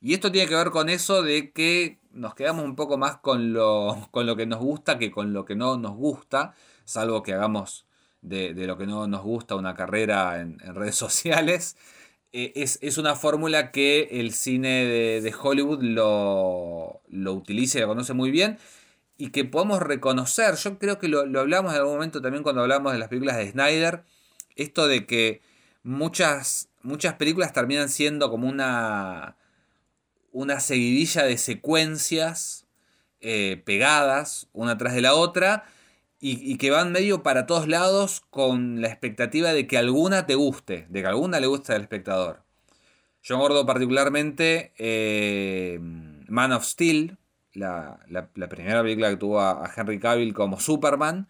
[0.00, 3.52] Y esto tiene que ver con eso de que nos quedamos un poco más con
[3.52, 7.32] lo, con lo que nos gusta que con lo que no nos gusta salvo que
[7.32, 7.86] hagamos
[8.22, 11.76] de, lo que no nos gusta una carrera en, redes sociales.
[12.32, 18.14] Eh, es, una fórmula que el cine de, Hollywood lo, lo, utiliza y lo conoce
[18.14, 18.58] muy bien
[19.16, 20.56] y que podemos reconocer.
[20.56, 23.48] Yo creo que lo, hablamos en algún momento también cuando hablamos de las películas de
[23.48, 24.02] Snyder.
[24.56, 25.40] Esto de que
[25.82, 29.36] muchas, muchas películas terminan siendo como una,
[30.32, 32.66] una seguidilla de secuencias
[33.20, 35.64] eh, pegadas una tras de la otra
[36.20, 40.86] y, que van medio para todos lados con la expectativa de que alguna te guste,
[40.88, 42.42] de que alguna le guste al espectador.
[43.22, 47.18] Yo acuerdo particularmente eh, Man of Steel,
[47.52, 48.00] la,
[48.50, 51.28] primera película que tuvo a, Henry Cavill como Superman,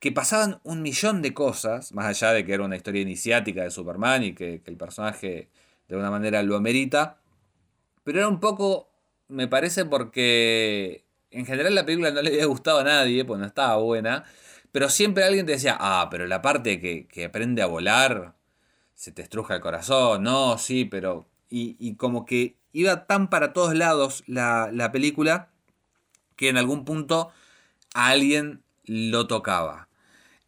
[0.00, 3.70] que pasaban un millón de cosas, más allá de que era una historia iniciática de
[3.70, 5.48] Superman y que, que el personaje
[5.88, 7.20] de alguna manera lo amerita,
[8.04, 8.90] pero era un poco,
[9.28, 13.46] me parece, porque en general la película no le había gustado a nadie, pues no
[13.46, 14.24] estaba buena.
[14.72, 18.34] Pero siempre alguien te decía, ah, pero la parte que, aprende a volar,
[18.94, 21.26] se te estruja el corazón, no, sí, pero...
[21.50, 25.50] Y, como que iba tan para todos lados la, película
[26.36, 27.30] que en algún punto
[27.94, 29.87] alguien lo tocaba.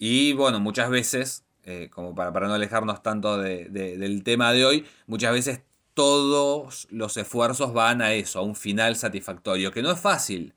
[0.02, 4.86] Y bueno, muchas veces, eh, como para, para, no alejarnos tanto del tema de hoy,
[5.06, 5.60] muchas veces
[5.92, 10.54] todos los esfuerzos van a eso, a un final satisfactorio, que no es fácil.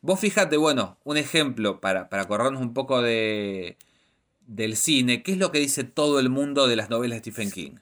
[0.00, 3.78] Vos fíjate, bueno, un ejemplo para, para acordarnos un poco de,
[4.46, 5.24] del cine.
[5.24, 7.78] ¿Qué es lo que dice todo el mundo de las novelas de Stephen King?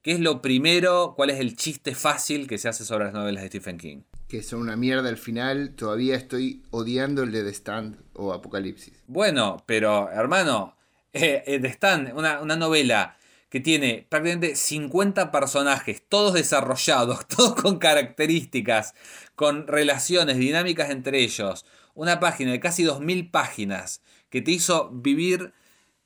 [0.00, 1.14] ¿Qué es lo primero?
[1.16, 4.02] ¿Cuál es el chiste fácil que se hace sobre las novelas de Stephen King?
[4.28, 5.74] Que son una mierda al final.
[5.76, 9.02] Todavía estoy odiando el de The Stand o Apocalipsis.
[9.06, 10.76] Bueno, pero hermano,
[11.12, 13.16] eh, eh, The Stand, una, una novela
[13.48, 18.94] que tiene prácticamente 50 personajes, todos desarrollados, todos con características,
[19.34, 21.64] con relaciones dinámicas entre ellos.
[21.94, 25.54] Una página de casi 2.000 páginas que te hizo vivir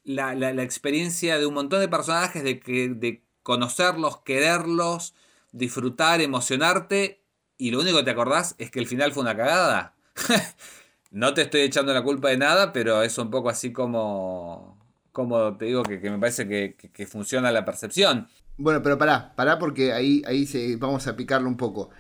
[0.04, 5.14] la, experiencia de un montón de personajes, de, que, de conocerlos, quererlos,
[5.52, 7.19] disfrutar, emocionarte.
[7.61, 9.94] Y lo único que te acordás es que el final fue una cagada.
[11.11, 14.78] no te estoy echando la culpa de nada, pero es un poco así como,
[15.12, 18.28] como te digo que, me parece que, funciona la percepción.
[18.56, 21.90] Bueno, pero pará, pará porque ahí, ahí se, vamos a picarlo un poco.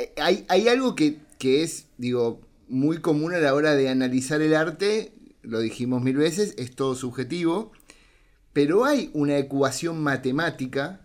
[0.00, 5.14] Eh, hay, algo que, es, digo, muy común a la hora de analizar el arte,
[5.42, 7.70] lo dijimos mil veces, es todo subjetivo,
[8.52, 11.02] pero hay una ecuación matemática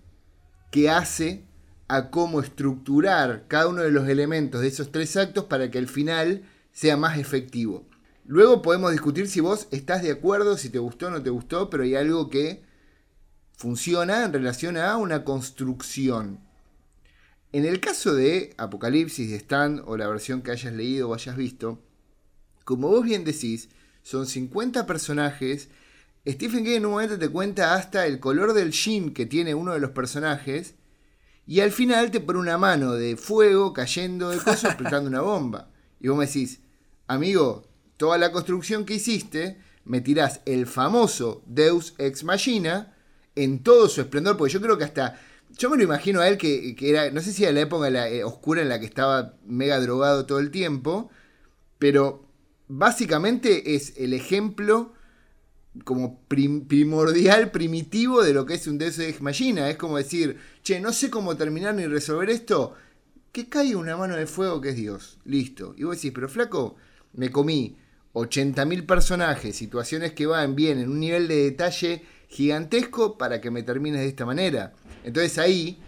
[0.71, 1.43] que hace
[1.89, 5.87] a cómo estructurar cada uno de los elementos de esos tres actos para que al
[5.87, 7.85] final sea más efectivo.
[8.25, 11.69] Luego podemos discutir si vos estás de acuerdo, si te gustó o no te gustó,
[11.69, 12.63] pero hay algo que
[13.57, 16.39] funciona en relación a una construcción.
[17.51, 21.35] En el caso de Apocalipsis de Stan o la versión que hayas leído o hayas
[21.35, 21.81] visto,
[22.63, 23.69] como vos bien decís,
[24.03, 25.69] son 50 personajes.
[26.27, 29.73] Stephen King en un momento te cuenta hasta el color del jean que tiene uno
[29.73, 30.75] de los personajes.
[31.49, 35.71] Y al final te pone una mano de fuego cayendo de cosas explotando una bomba.
[35.99, 36.59] Y vos me decís,
[37.07, 42.95] amigo, toda la construcción que hiciste, me tirás el famoso Deus Ex Machina
[43.33, 45.19] en todo su esplendor, porque yo creo que hasta.
[45.57, 48.23] Yo me lo imagino a él que, era, no sé si era la época eh,
[48.23, 51.09] oscura en la que estaba mega drogado todo el tiempo,
[51.79, 52.29] pero
[52.67, 54.93] básicamente es el ejemplo
[55.83, 59.69] como primordial, primitivo de lo que es un Deus Ex Machina.
[59.69, 62.73] Es como decir, che, no sé cómo terminar ni resolver esto,
[63.31, 65.19] que caiga una mano de fuego que es Dios.
[65.25, 65.73] Listo.
[65.77, 66.75] Y vos decís, pero flaco,
[67.13, 67.77] me comí
[68.13, 73.63] 80.000 personajes, situaciones que van bien en un nivel de detalle gigantesco para que me
[73.63, 74.73] termines de esta manera.
[75.03, 75.79] Entonces ahí,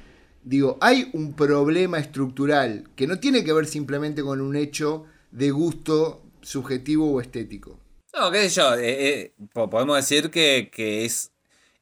[0.44, 5.52] digo, hay un problema estructural que no tiene que ver simplemente con un hecho de
[5.52, 7.81] gusto subjetivo o estético.
[8.14, 10.70] No, qué sé yo, eh, eh, podemos decir que,
[11.06, 11.32] es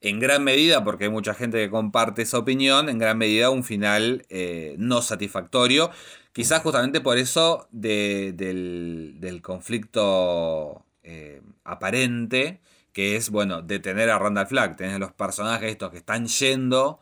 [0.01, 3.63] en gran medida, porque hay mucha gente que comparte esa opinión, en gran medida un
[3.63, 5.91] final eh, no satisfactorio.
[6.31, 10.85] Quizás justamente por eso del, conflicto
[11.63, 12.61] aparente,
[12.93, 14.75] que es, bueno, detener a Randall Flagg.
[14.75, 17.01] Tenés los personajes estos que están yendo.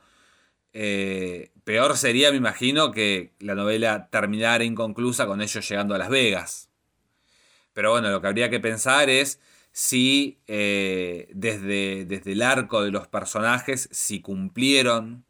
[0.71, 6.66] peor sería, me imagino, que la novela terminara inconclusa con ellos llegando a Las Vegas.
[7.78, 9.39] Pero bueno, lo que habría que pensar es
[9.71, 15.25] si eh, desde, desde, el arco de los personajes, si cumplieron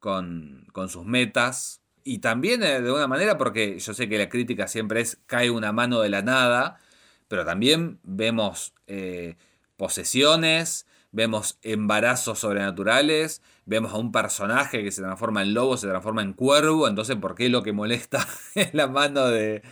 [0.00, 1.80] con, sus metas.
[2.02, 5.52] Y también eh, de alguna manera, porque yo sé que la crítica siempre es cae
[5.52, 6.80] una mano de la nada,
[7.28, 9.36] pero también vemos eh,
[9.76, 16.22] posesiones, vemos embarazos sobrenaturales, vemos a un personaje que se transforma en lobo, se transforma
[16.22, 18.26] en cuervo, entonces ¿por qué lo que molesta
[18.56, 19.62] es la mano de,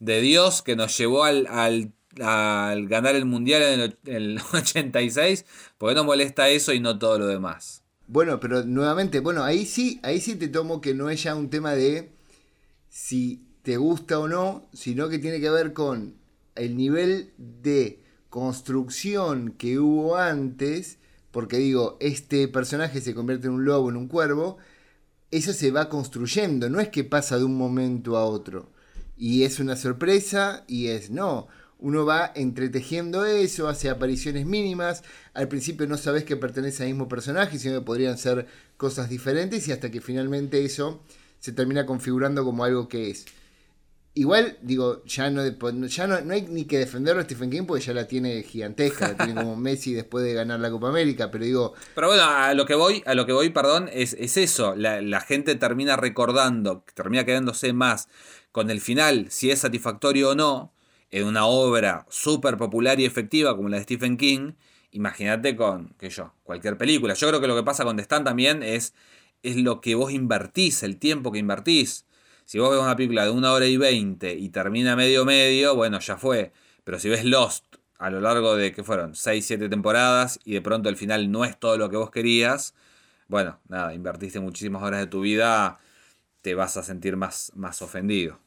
[0.00, 5.44] de Dios que nos llevó al, al, ganar el Mundial en el, 86,
[5.78, 7.82] ¿por qué no molesta eso y no todo lo demás?
[8.08, 11.48] Bueno, pero nuevamente, bueno, ahí sí, ahí sí te tomo que no es ya un
[11.48, 12.10] tema de
[12.88, 16.14] si te gusta o no, sino que tiene que ver con
[16.56, 20.98] el nivel de construcción que hubo antes,
[21.30, 24.56] porque digo, este personaje se convierte en un lobo, en un cuervo,
[25.30, 28.68] eso se va construyendo, no es que pasa de un momento a otro
[29.20, 31.46] y es una sorpresa y es no.
[31.78, 35.04] Uno va entretejiendo eso, hace apariciones mínimas.
[35.34, 38.46] Al principio no sabes que pertenece al mismo personaje, sino que podrían ser
[38.78, 41.02] cosas diferentes y hasta que finalmente eso
[41.38, 43.26] se termina configurando como algo que es.
[44.12, 45.42] Igual, digo, ya no,
[45.86, 49.16] ya no, hay ni que defenderlo a Stephen King porque ya la tiene gigantesca, la
[49.16, 51.74] tiene como Messi después de ganar la Copa América, pero digo...
[51.94, 55.00] Pero bueno, a lo que voy, a lo que voy, perdón, es, es eso, la,
[55.00, 58.08] la, gente termina recordando, termina quedándose más
[58.50, 60.72] con el final, si es satisfactorio o no,
[61.12, 64.54] en una obra súper popular y efectiva como la de Stephen King,
[64.92, 67.14] imagínate con, qué yo, cualquier película.
[67.14, 68.94] Yo creo que lo que pasa con The Stand también es,
[69.42, 72.06] es lo que vos invertís, el tiempo que invertís.
[72.50, 76.00] Si vos ves una película de una hora y veinte y termina medio medio, bueno,
[76.00, 76.52] ya fue.
[76.82, 79.14] Pero si ves Lost a lo largo de, que fueron?
[79.14, 82.74] 6, 7 temporadas y de pronto el final no es todo lo que vos querías,
[83.28, 85.78] bueno, nada, invertiste muchísimas horas de tu vida
[86.42, 88.40] te vas a sentir más, más ofendido.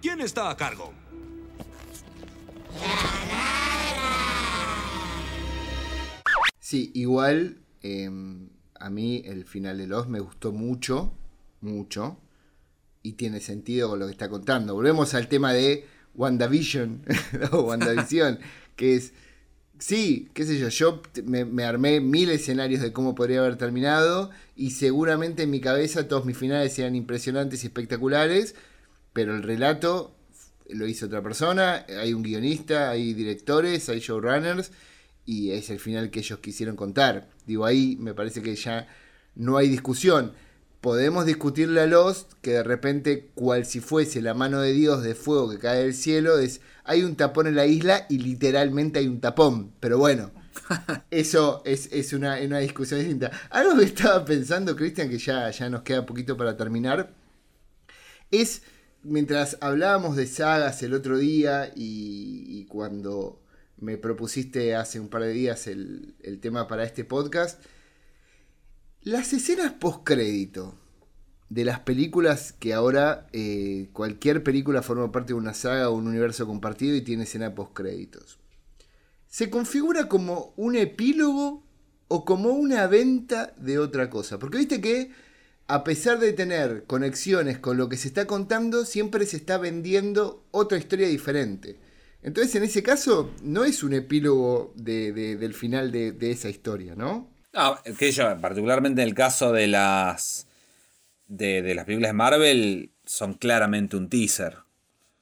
[0.00, 0.94] ¿Quién está a cargo?
[6.58, 11.12] Sí, igual em, a mí el final de Los me gustó mucho,
[11.60, 12.16] mucho,
[13.02, 14.74] y tiene sentido con lo que está contando.
[14.74, 17.02] Volvemos al tema de WandaVision,
[17.52, 18.38] o WandaVision,
[18.76, 19.12] que es
[19.80, 24.72] Sí, qué sé yo, yo me, armé mil escenarios de cómo podría haber terminado y
[24.72, 28.54] seguramente en mi cabeza todos mis finales sean impresionantes y espectaculares,
[29.14, 30.14] pero el relato
[30.68, 34.70] lo hizo otra persona, hay un guionista, hay directores, hay showrunners
[35.24, 37.30] y es el final que ellos quisieron contar.
[37.46, 38.86] Digo, ahí me parece que ya
[39.34, 40.34] no hay discusión
[40.80, 45.14] podemos discutirle a Lost que de repente, cual si fuese la mano de Dios de
[45.14, 49.06] fuego que cae del cielo, es hay un tapón en la isla y literalmente hay
[49.06, 49.72] un tapón.
[49.80, 50.32] Pero bueno,
[51.10, 53.30] eso es, una, discusión distinta.
[53.50, 57.12] Algo que estaba pensando, Cristian, que ya, ya nos queda poquito para terminar,
[58.30, 58.62] es
[59.02, 63.40] mientras hablábamos de sagas el otro día y, cuando
[63.78, 67.60] me propusiste hace un par de días el, el tema para este podcast,
[69.02, 70.74] las escenas post-crédito
[71.48, 76.06] de las películas que ahora eh, cualquier película forma parte de una saga o un
[76.06, 78.38] universo compartido y tiene escena post-créditos.
[79.26, 81.64] ¿Se configura como un epílogo
[82.08, 84.38] o como una venta de otra cosa?
[84.38, 85.10] Porque viste que
[85.66, 90.44] a pesar de tener conexiones con lo que se está contando, siempre se está vendiendo
[90.50, 91.78] otra historia diferente.
[92.22, 97.29] Entonces, en ese caso, no es un epílogo del final de, de esa historia, ¿no?
[97.52, 100.46] No, que yo, particularmente en el caso de las.
[101.26, 104.58] De, las películas de Marvel, son claramente un teaser.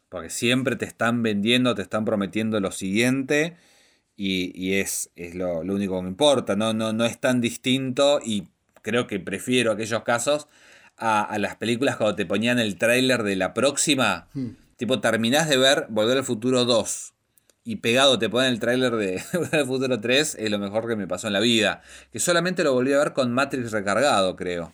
[0.09, 3.57] Porque siempre te están vendiendo, te están prometiendo lo siguiente.
[4.17, 6.57] Y, es, es lo, único que me importa.
[6.57, 8.21] No, no, no es tan distinto.
[8.25, 8.49] Y
[8.83, 10.49] creo que prefiero aquellos casos
[10.97, 14.29] a, las películas cuando te ponían el tráiler de la próxima.
[14.33, 14.51] Hmm.
[14.77, 17.15] Tipo, terminás de ver Volver al Futuro 2
[17.69, 21.07] y pegado te ponen el tráiler de Volver Futuro 3, es lo mejor que me
[21.07, 21.83] pasó en la vida.
[22.11, 24.73] Que solamente lo volví a ver con Matrix recargado, creo.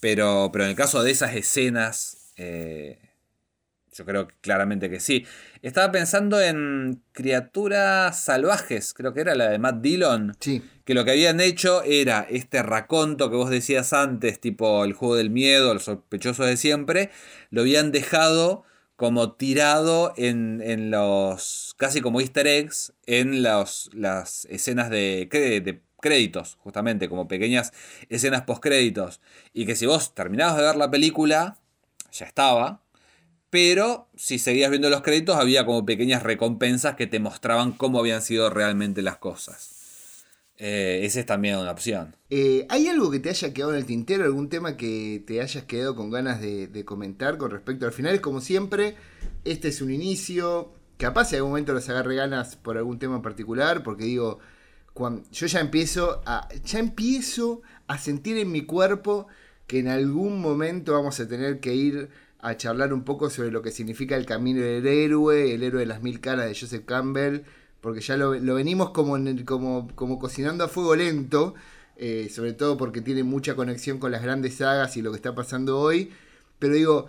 [0.00, 2.98] Pero, pero en el caso de esas escenas, eh,
[3.92, 5.26] yo creo claramente que sí.
[5.60, 10.34] Estaba pensando en Criaturas Salvajes, creo que era la de Matt Dillon.
[10.40, 10.62] Sí.
[10.86, 15.16] Que lo que habían hecho era este raconto que vos decías antes, tipo el juego
[15.16, 17.10] del miedo, los sospechosos de siempre,
[17.50, 18.64] lo habían dejado
[18.96, 21.74] como tirado en, en los.
[21.76, 25.28] casi como easter eggs en los, las escenas de,
[26.00, 27.72] créditos, justamente, como pequeñas
[28.08, 29.20] escenas post-créditos.
[29.52, 31.58] Y que si vos terminabas de ver la película,
[32.12, 32.84] ya estaba
[33.54, 38.20] pero si seguías viendo los créditos había como pequeñas recompensas que te mostraban cómo habían
[38.20, 39.73] sido realmente las cosas.
[40.56, 42.14] Eh, esa es también una opción.
[42.30, 44.24] Eh, ¿Hay algo que te haya quedado en el tintero?
[44.24, 48.20] ¿Algún tema que te hayas quedado con ganas de, comentar con respecto al final?
[48.20, 48.96] Como siempre,
[49.44, 50.72] este es un inicio.
[50.96, 54.38] Capaz si algún momento los agarre ganas por algún tema en particular, porque digo,
[54.92, 56.48] cuando, yo ya empiezo a.
[56.64, 59.26] ya empiezo a sentir en mi cuerpo
[59.66, 63.62] que en algún momento vamos a tener que ir a charlar un poco sobre lo
[63.62, 67.40] que significa el camino del héroe, el héroe de las mil caras de Joseph Campbell,
[67.84, 71.54] porque ya lo, venimos como, como, como cocinando a fuego lento,
[71.96, 75.34] eh, sobre todo porque tiene mucha conexión con las grandes sagas y lo que está
[75.34, 76.10] pasando hoy.
[76.58, 77.06] Pero digo,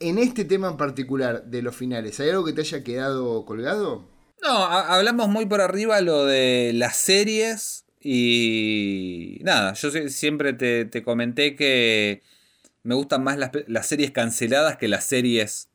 [0.00, 4.04] en este tema en particular de los finales, ¿hay algo que te haya quedado colgado?
[4.42, 11.54] No, hablamos muy por arriba lo de las series y nada, yo siempre te comenté
[11.54, 12.22] que
[12.86, 15.68] me gustan más las, series canceladas que las series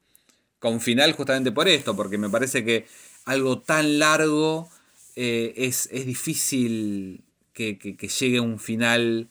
[0.59, 2.85] con final justamente por esto, porque me parece que
[3.25, 4.69] algo tan largo
[5.15, 7.77] eh, es, difícil que,
[8.19, 9.29] llegue a un final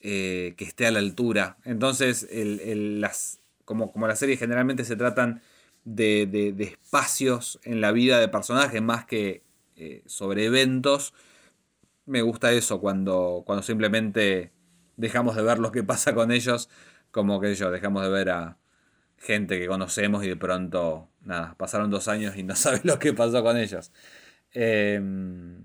[0.00, 1.58] eh, que esté a la altura.
[1.64, 5.42] Entonces, las, como, como las series generalmente se tratan
[5.84, 9.42] de, espacios en la vida de personajes más que
[9.76, 11.14] eh, sobre eventos,
[12.06, 14.52] me gusta eso cuando, cuando simplemente
[14.96, 16.68] dejamos de ver lo que pasa con ellos
[17.10, 18.58] como que yo, dejamos de ver a
[19.18, 23.12] gente que conocemos y de pronto, nada, pasaron dos años y no sabes lo que
[23.12, 23.92] pasó con ellos.
[24.52, 25.64] Em,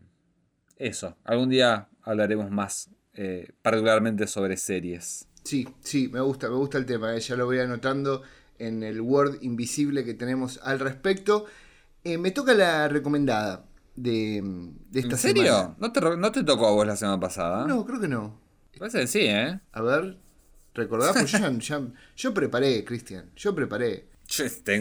[0.77, 5.27] eso, algún día hablaremos más, eh, particularmente sobre series.
[5.43, 8.23] Sí, sí, me gusta, me gusta el tema, eh, ya lo voy anotando
[8.59, 11.45] en el Word invisible que tenemos al respecto.
[12.03, 14.41] Eh, me toca la recomendada de,
[14.89, 15.75] de esta ¿En serio?
[15.79, 17.67] ¿No te, ¿No te tocó a vos la semana pasada?
[17.67, 18.39] No, creo que no.
[18.77, 19.59] Parece que sí, ¿eh?
[19.71, 20.17] A ver,
[20.73, 21.13] ¿Recordás?
[21.13, 21.31] Pues
[22.15, 23.29] yo, preparé, Cristian.
[23.35, 24.07] Yo preparé.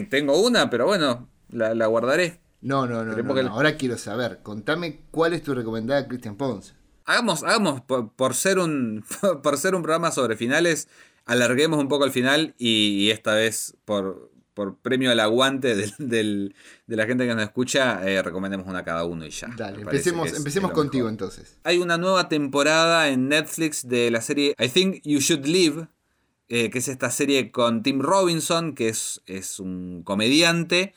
[0.09, 2.39] tengo una, pero bueno, la, guardaré.
[2.61, 4.39] No, no, no, Ahora quiero saber.
[4.41, 6.73] Contame cuál es tu recomendada, Cristian Pons.
[7.05, 9.03] Hagamos, hagamos por, ser un,
[9.43, 10.87] por ser un programa sobre finales,
[11.25, 16.53] alarguemos un poco el final y esta vez por, por premio al aguante de
[16.87, 19.47] la gente que nos escucha, eh, recomendemos una cada uno y ya.
[19.55, 21.57] Dale, empecemos, empecemos contigo entonces.
[21.63, 25.87] Hay una nueva temporada en Netflix de la serie I Think You Should Live,
[26.49, 30.93] eh, que es esta serie con Tim Robinson, que es, es un comediante.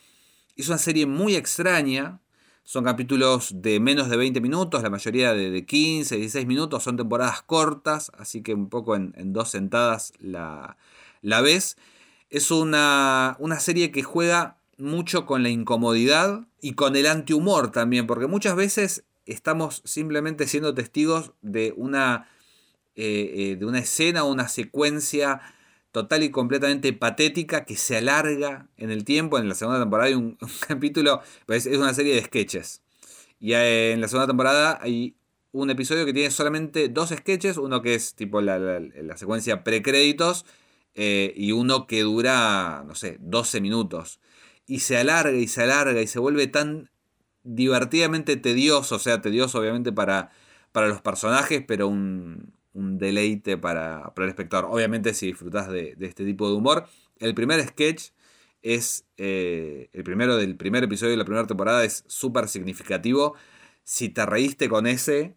[0.55, 2.19] Es una serie muy extraña.
[2.63, 6.83] Son capítulos de menos de 20 minutos, la mayoría de, 15, 16 minutos.
[6.83, 10.77] Son temporadas cortas, así que un poco en, dos sentadas la,
[11.21, 11.77] la ves.
[12.29, 18.27] Es una, serie que juega mucho con la incomodidad y con el antihumor también, porque
[18.27, 22.29] muchas veces estamos simplemente siendo testigos de una,
[22.95, 25.41] eh, eh, de una escena o una secuencia
[25.91, 29.39] total y completamente patética que se alarga en el tiempo.
[29.39, 32.81] En la segunda temporada hay un, capítulo, pues es una serie de sketches.
[33.39, 35.15] Y eh, en la segunda temporada hay
[35.53, 39.63] un episodio que tiene solamente dos sketches, uno que es tipo la, la, la secuencia
[39.63, 40.45] precréditos
[40.97, 44.19] eh, y uno que dura, no sé, 12 minutos.
[44.65, 46.89] Y se alarga y se alarga y se vuelve tan
[47.43, 50.31] divertidamente tedioso, o sea, tedioso obviamente para,
[50.71, 54.69] para los personajes, pero un, deleite para, para, el espectador.
[54.71, 56.87] Obviamente si disfrutas de, este tipo de humor.
[57.19, 58.09] El primer sketch
[58.63, 63.35] es, eh, el primero del primer episodio de la primera temporada es súper significativo.
[63.83, 65.35] Si te reíste con ese,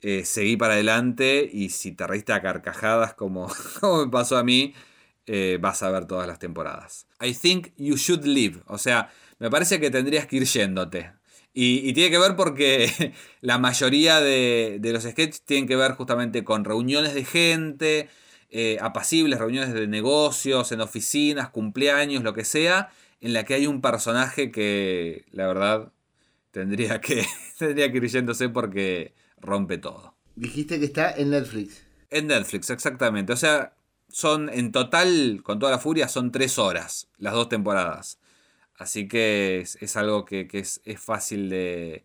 [0.00, 3.48] eh, seguí para adelante y si te reíste a carcajadas como,
[3.80, 4.74] como me pasó a mí,
[5.26, 7.06] eh, vas a ver todas las temporadas.
[7.20, 8.60] I think you should live.
[8.66, 11.12] O sea, me parece que tendrías que ir yéndote.
[11.54, 16.64] Y, tiene que ver porque la mayoría de, los sketches tienen que ver justamente con
[16.64, 18.08] reuniones de gente,
[18.50, 23.66] eh, apacibles, reuniones de negocios, en oficinas, cumpleaños, lo que sea, en la que hay
[23.66, 25.92] un personaje que, la verdad,
[26.52, 27.24] tendría que,
[27.58, 30.14] tendría que ir yéndose porque rompe todo.
[30.36, 31.82] Dijiste que está en Netflix.
[32.10, 33.32] En Netflix, exactamente.
[33.32, 33.74] O sea,
[34.12, 38.18] son en total, con toda la furia, son tres horas, las dos temporadas.
[38.76, 42.04] Así que es, algo que, es, fácil de,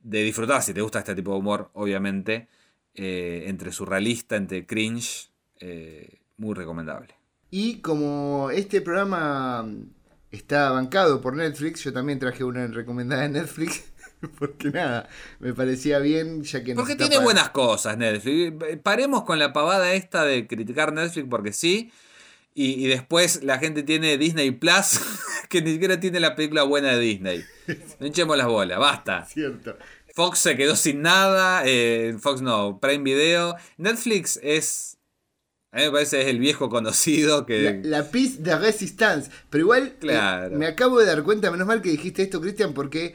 [0.00, 2.48] disfrutar si te gusta este tipo de humor, obviamente.
[2.94, 7.14] Eh, entre surrealista, entre cringe, eh, muy recomendable.
[7.50, 9.68] Y como este programa
[10.30, 13.84] está bancado por Netflix, yo también traje una recomendada de Netflix.
[14.38, 15.08] Porque nada,
[15.38, 16.74] me parecía bien ya que...
[16.74, 18.54] Porque tiene buenas cosas Netflix.
[18.82, 21.90] Paremos con la pavada esta de criticar Netflix porque sí.
[22.52, 25.00] Y, después la gente tiene Disney Plus,
[25.48, 27.44] que ni siquiera tiene la película buena de Disney.
[28.00, 29.24] No echemos las bolas, basta.
[29.26, 29.78] Cierto.
[30.12, 31.62] Fox se quedó sin nada.
[31.64, 33.54] Eh, Fox no, Prime Video.
[33.76, 34.98] Netflix es
[35.72, 37.80] a mí me parece es el viejo conocido que.
[37.84, 39.30] La, la de resistance.
[39.50, 40.56] Pero igual claro.
[40.56, 43.14] me acabo de dar cuenta, menos mal que dijiste esto, Cristian, porque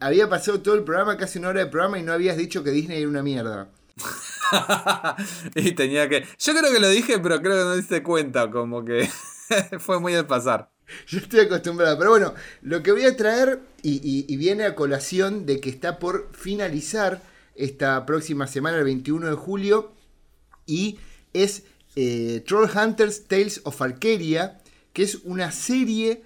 [0.00, 2.70] había pasado todo el programa, casi una hora de programa, y no habías dicho que
[2.70, 3.70] Disney era una mierda.
[5.54, 6.26] y tenía que.
[6.38, 9.08] Yo creo que lo dije, pero creo que no diste cuenta, como que
[9.78, 10.70] fue muy al pasar.
[11.06, 11.96] Yo estoy acostumbrado.
[11.98, 15.98] Pero bueno, lo que voy a traer, y, y viene a colación de que está
[15.98, 17.22] por finalizar
[17.54, 19.92] esta próxima semana, el 21 de julio,
[20.66, 20.98] y
[21.32, 21.64] es
[21.96, 24.60] eh, Troll Hunters Tales of Arcadia,
[24.92, 26.22] que es una serie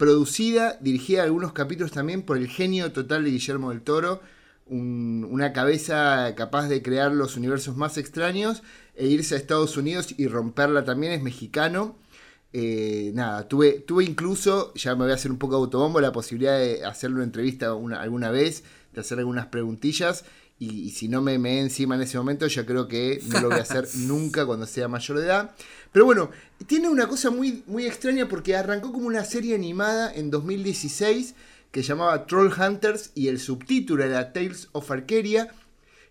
[0.00, 4.22] producida, dirigida algunos capítulos también por el genio total de Guillermo del Toro,
[4.66, 8.62] una cabeza capaz de crear los universos más extraños
[8.94, 11.98] e irse a Estados Unidos y romperla también, es mexicano.
[12.54, 16.56] Eh, nada, tuve, tuve incluso, ya me voy a hacer un poco autobombo, la posibilidad
[16.56, 20.24] de hacerle una entrevista alguna vez, de hacer algunas preguntillas.
[20.62, 23.58] Y, si no me me encima en ese momento, ya creo que no lo voy
[23.58, 25.54] a hacer nunca cuando sea mayor de edad.
[25.90, 26.30] Pero bueno,
[26.66, 31.34] tiene una cosa muy, muy extraña porque arrancó como una serie animada en 2016
[31.72, 35.48] que llamaba Troll Hunters y el subtítulo era Tales of Arcadia,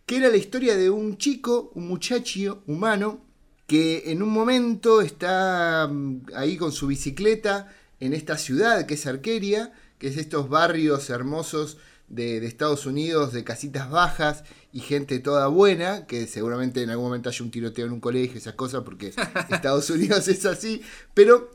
[0.07, 3.21] que era la historia de un chico, un muchacho humano,
[3.67, 9.05] que en un momento está mm, ahí con su bicicleta en esta ciudad que es
[9.05, 11.77] Arcadia, que es estos barrios hermosos
[12.09, 14.43] de, Estados Unidos, de casitas bajas
[14.73, 18.37] y gente toda buena, que seguramente en algún momento haya un tiroteo en un colegio,
[18.37, 19.13] esas cosas, porque
[19.49, 20.81] Estados Unidos es así,
[21.13, 21.51] pero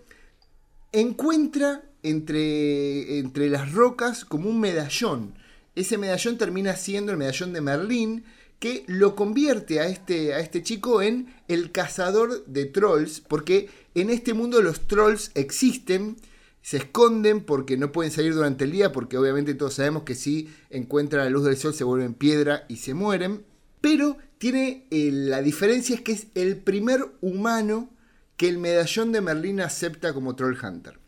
[0.92, 5.34] encuentra entre, entre las rocas como un medallón.
[5.74, 8.24] Ese medallón termina siendo el medallón de Merlín,
[8.60, 14.10] que lo convierte a este, a este chico en el cazador de trolls, porque en
[14.10, 16.16] este mundo los trolls existen,
[16.64, 20.48] se esconden porque no pueden salir durante el día, porque obviamente todos sabemos que si
[20.70, 23.44] encuentran la luz del sol se vuelven piedra y se mueren.
[23.82, 27.90] Pero tiene eh, la diferencia es que es el primer humano
[28.38, 30.98] que el medallón de Merlín acepta como Troll Hunter.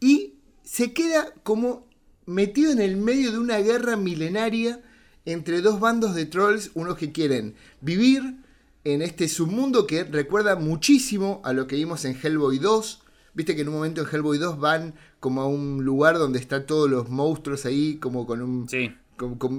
[0.00, 1.86] Y se queda como
[2.24, 4.80] metido en el medio de una guerra milenaria
[5.26, 8.38] entre dos bandos de trolls, unos que quieren vivir
[8.84, 13.02] en este submundo que recuerda muchísimo a lo que vimos en Hellboy 2,
[13.36, 16.64] Viste que en un momento en Hellboy 2 van como a un lugar donde están
[16.64, 18.66] todos los monstruos ahí, como con un.
[18.66, 18.90] Sí.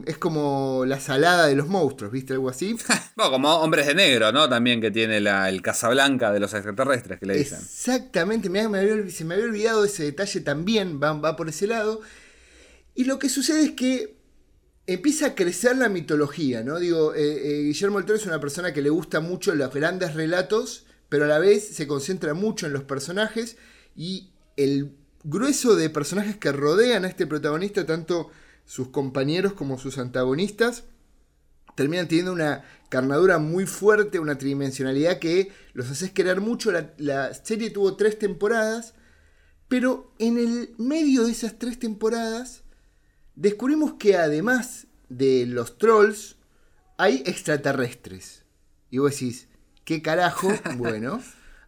[0.07, 2.33] es como la salada de los monstruos, ¿viste?
[2.33, 2.75] Algo así.
[3.15, 4.49] no, como hombres de negro, ¿no?
[4.49, 7.59] También que tiene la, el Casablanca de los extraterrestres que le dicen.
[7.59, 8.61] Exactamente, me
[9.11, 12.01] se me había olvidado ese detalle también, va, va por ese lado.
[12.95, 14.17] Y lo que sucede es que
[14.87, 16.79] empieza a crecer la mitología, ¿no?
[16.79, 20.15] Digo, eh, eh, Guillermo del Toro es una persona que le gusta mucho los grandes
[20.15, 23.57] relatos pero a la vez se concentra mucho en los personajes
[23.95, 24.91] y el
[25.23, 28.29] grueso de personajes que rodean a este protagonista, tanto
[28.65, 30.83] sus compañeros como sus antagonistas,
[31.75, 36.71] terminan teniendo una carnadura muy fuerte, una tridimensionalidad que los hace querer mucho.
[36.71, 38.93] La, la, serie tuvo tres temporadas,
[39.67, 42.63] pero en el medio de esas tres temporadas
[43.35, 46.35] descubrimos que además de los trolls,
[46.97, 48.43] hay extraterrestres.
[48.89, 49.46] Y vos decís,
[49.87, 50.49] ¿Qué carajo?
[50.75, 51.21] Bueno,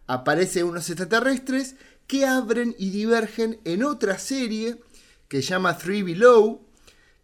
[0.06, 4.76] aparecen unos extraterrestres que abren y divergen en otra serie
[5.26, 6.60] que se llama Three Below,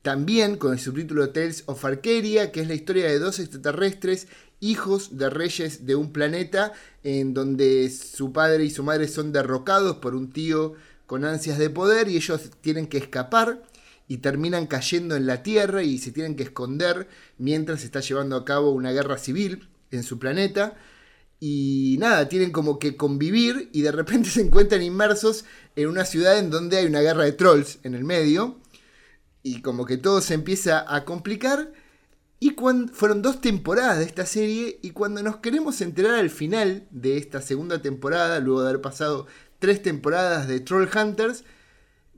[0.00, 4.26] también con el subtítulo Tales of Arcadia, que es la historia de dos extraterrestres,
[4.60, 6.72] hijos de reyes de un planeta,
[7.04, 11.68] en donde su padre y su madre son derrocados por un tío con ansias de
[11.68, 13.62] poder y ellos tienen que escapar
[14.08, 18.34] y terminan cayendo en la Tierra y se tienen que esconder mientras se está llevando
[18.36, 20.76] a cabo una guerra civil en su planeta.
[21.38, 26.38] Y nada, tienen como que convivir y de repente se encuentran inmersos en una ciudad
[26.38, 28.58] en donde hay una guerra de trolls en el medio.
[29.42, 31.72] Y como que todo se empieza a complicar.
[32.38, 32.54] Y
[32.92, 37.40] fueron dos temporadas de esta serie y cuando nos queremos enterar al final de esta
[37.40, 39.26] segunda temporada, luego de haber pasado
[39.58, 41.44] tres temporadas de Troll Hunters,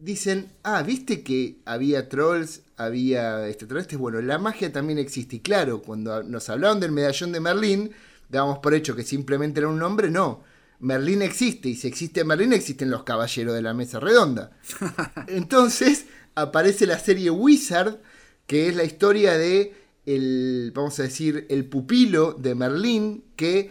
[0.00, 5.36] dicen, ah, viste que había trolls, había extraterrestres, bueno, la magia también existe.
[5.36, 7.90] Y claro, cuando nos hablaron del medallón de Merlín,
[8.28, 10.42] dábamos por hecho que simplemente era un nombre, no.
[10.80, 14.52] Merlín existe, y si existe Merlín, existen los caballeros de la mesa redonda.
[15.26, 17.98] Entonces aparece la serie Wizard,
[18.46, 19.74] que es la historia de
[20.06, 23.70] el, vamos a decir, el pupilo de Merlín, que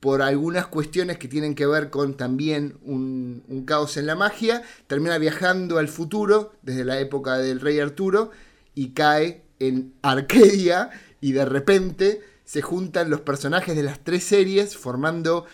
[0.00, 4.62] por algunas cuestiones que tienen que ver con también un, un, caos en la magia,
[4.86, 8.30] termina viajando al futuro, desde la época del rey Arturo,
[8.74, 10.90] y cae en Arcadia,
[11.20, 15.46] y de repente se juntan los personajes de las tres series formando,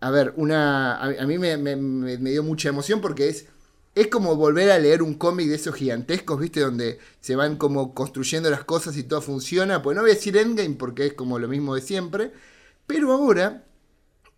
[0.00, 0.96] a ver, una...
[0.98, 3.46] A, mí me, me, dio mucha emoción porque es...
[3.94, 6.58] Es como volver a leer un cómic de esos gigantescos, ¿viste?
[6.58, 9.82] Donde se van como construyendo las cosas y todo funciona.
[9.82, 12.32] Pues no voy a decir Endgame porque es como lo mismo de siempre.
[12.86, 13.64] Pero ahora,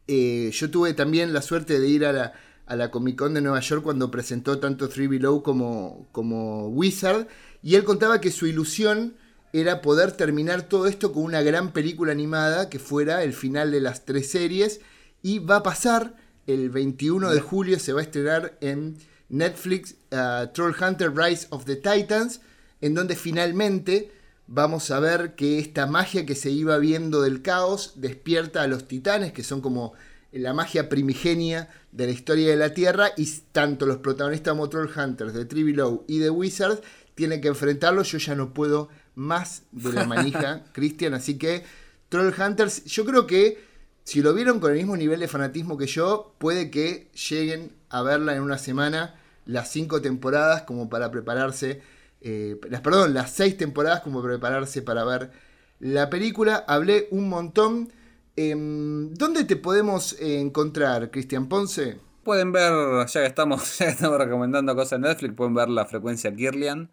[0.06, 2.32] eh, yo tuve también la suerte de ir a la,
[2.66, 7.26] a la Comic Con de Nueva York cuando presentó tanto Three Below como, como Wizard.
[7.62, 9.16] Y él contaba que su ilusión
[9.52, 13.80] era poder terminar todo esto con una gran película animada que fuera el final de
[13.80, 14.80] las tres series.
[15.22, 16.14] Y va a pasar
[16.46, 18.96] el 21 de julio, se va a estrenar en
[19.28, 22.40] Netflix uh, Troll Hunter Rise of the Titans,
[22.80, 24.12] en donde finalmente
[24.46, 28.86] vamos a ver que esta magia que se iba viendo del caos despierta a los
[28.86, 29.94] titanes, que son como
[30.32, 34.90] la magia primigenia de la historia de la Tierra, y tanto los protagonistas como Troll
[34.94, 36.82] Hunters de Trivilow y de Wizards
[37.14, 38.12] tienen que enfrentarlos.
[38.12, 41.14] Yo ya no puedo más de la manija, Christian.
[41.14, 41.64] Así que
[42.08, 43.64] Troll Hunters, yo creo que
[44.04, 48.02] si lo vieron con el mismo nivel de fanatismo que yo, puede que lleguen a
[48.02, 49.16] verla en una semana
[49.46, 51.82] las cinco temporadas como para prepararse,
[52.28, 55.30] eh, las, perdón, las seis temporadas como para prepararse para ver
[55.78, 56.64] la película.
[56.66, 57.92] Hablé un montón.
[58.34, 62.00] Em, ¿Dónde te podemos encontrar, Cristian Ponce?
[62.24, 62.72] Pueden ver,
[63.06, 66.90] ya que estamos, ya que estamos recomendando cosas en Netflix, pueden ver la frecuencia Kirlian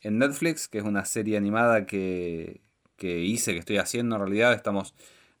[0.00, 2.62] en Netflix, que es una serie animada que,
[2.98, 4.54] hice, que estoy haciendo en realidad.
[4.54, 4.94] Estamos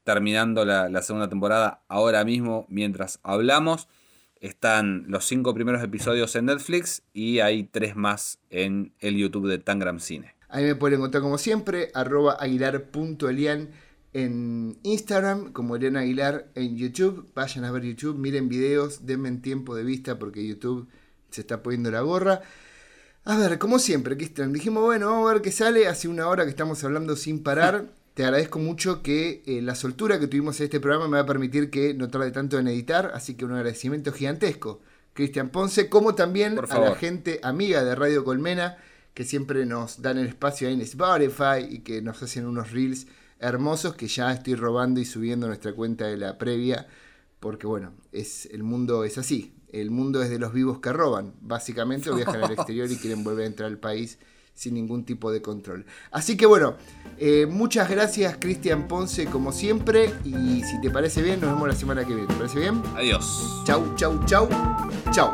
[0.04, 3.88] terminando la, segunda temporada ahora mismo mientras hablamos.
[4.40, 9.58] Están los cinco primeros episodios en Netflix y hay tres más en el YouTube de
[9.58, 10.34] Tangram Cine.
[10.48, 13.68] Ahí me pueden encontrar como siempre, arroba aguilar.elian
[14.12, 17.30] en Instagram, como Elian Aguilar en YouTube.
[17.34, 20.88] Vayan a ver YouTube, miren videos, denme tiempo de vista porque YouTube
[21.30, 22.40] se está poniendo la gorra.
[23.24, 25.86] A ver, como siempre, Cristian, dijimos, bueno, vamos a ver qué sale.
[25.86, 27.92] Hace una hora que estamos hablando sin parar.
[28.20, 31.26] Te agradezco mucho que eh, la soltura que tuvimos en este programa me va a
[31.26, 34.82] permitir que no tarde tanto en editar, así que un agradecimiento gigantesco.
[35.14, 38.76] Cristian Ponce, como también a la gente amiga de Radio Colmena,
[39.14, 43.06] que siempre nos dan el espacio ahí en Spotify y que nos hacen unos reels
[43.38, 46.88] hermosos que ya estoy robando y subiendo nuestra cuenta de la previa,
[47.40, 51.32] porque bueno, es, el mundo es así, el mundo es de los vivos que roban,
[51.40, 54.18] básicamente, o viajan al exterior y quieren volver a entrar al país
[54.60, 55.86] sin ningún tipo de control.
[56.10, 56.74] Así que bueno,
[57.16, 61.74] eh, muchas gracias Cristian Ponce como siempre y si te parece bien nos vemos la
[61.74, 62.28] semana que viene.
[62.28, 62.82] ¿Te parece bien?
[62.94, 63.62] Adiós.
[63.64, 64.48] Chau, chau, chau.
[65.12, 65.30] Chau.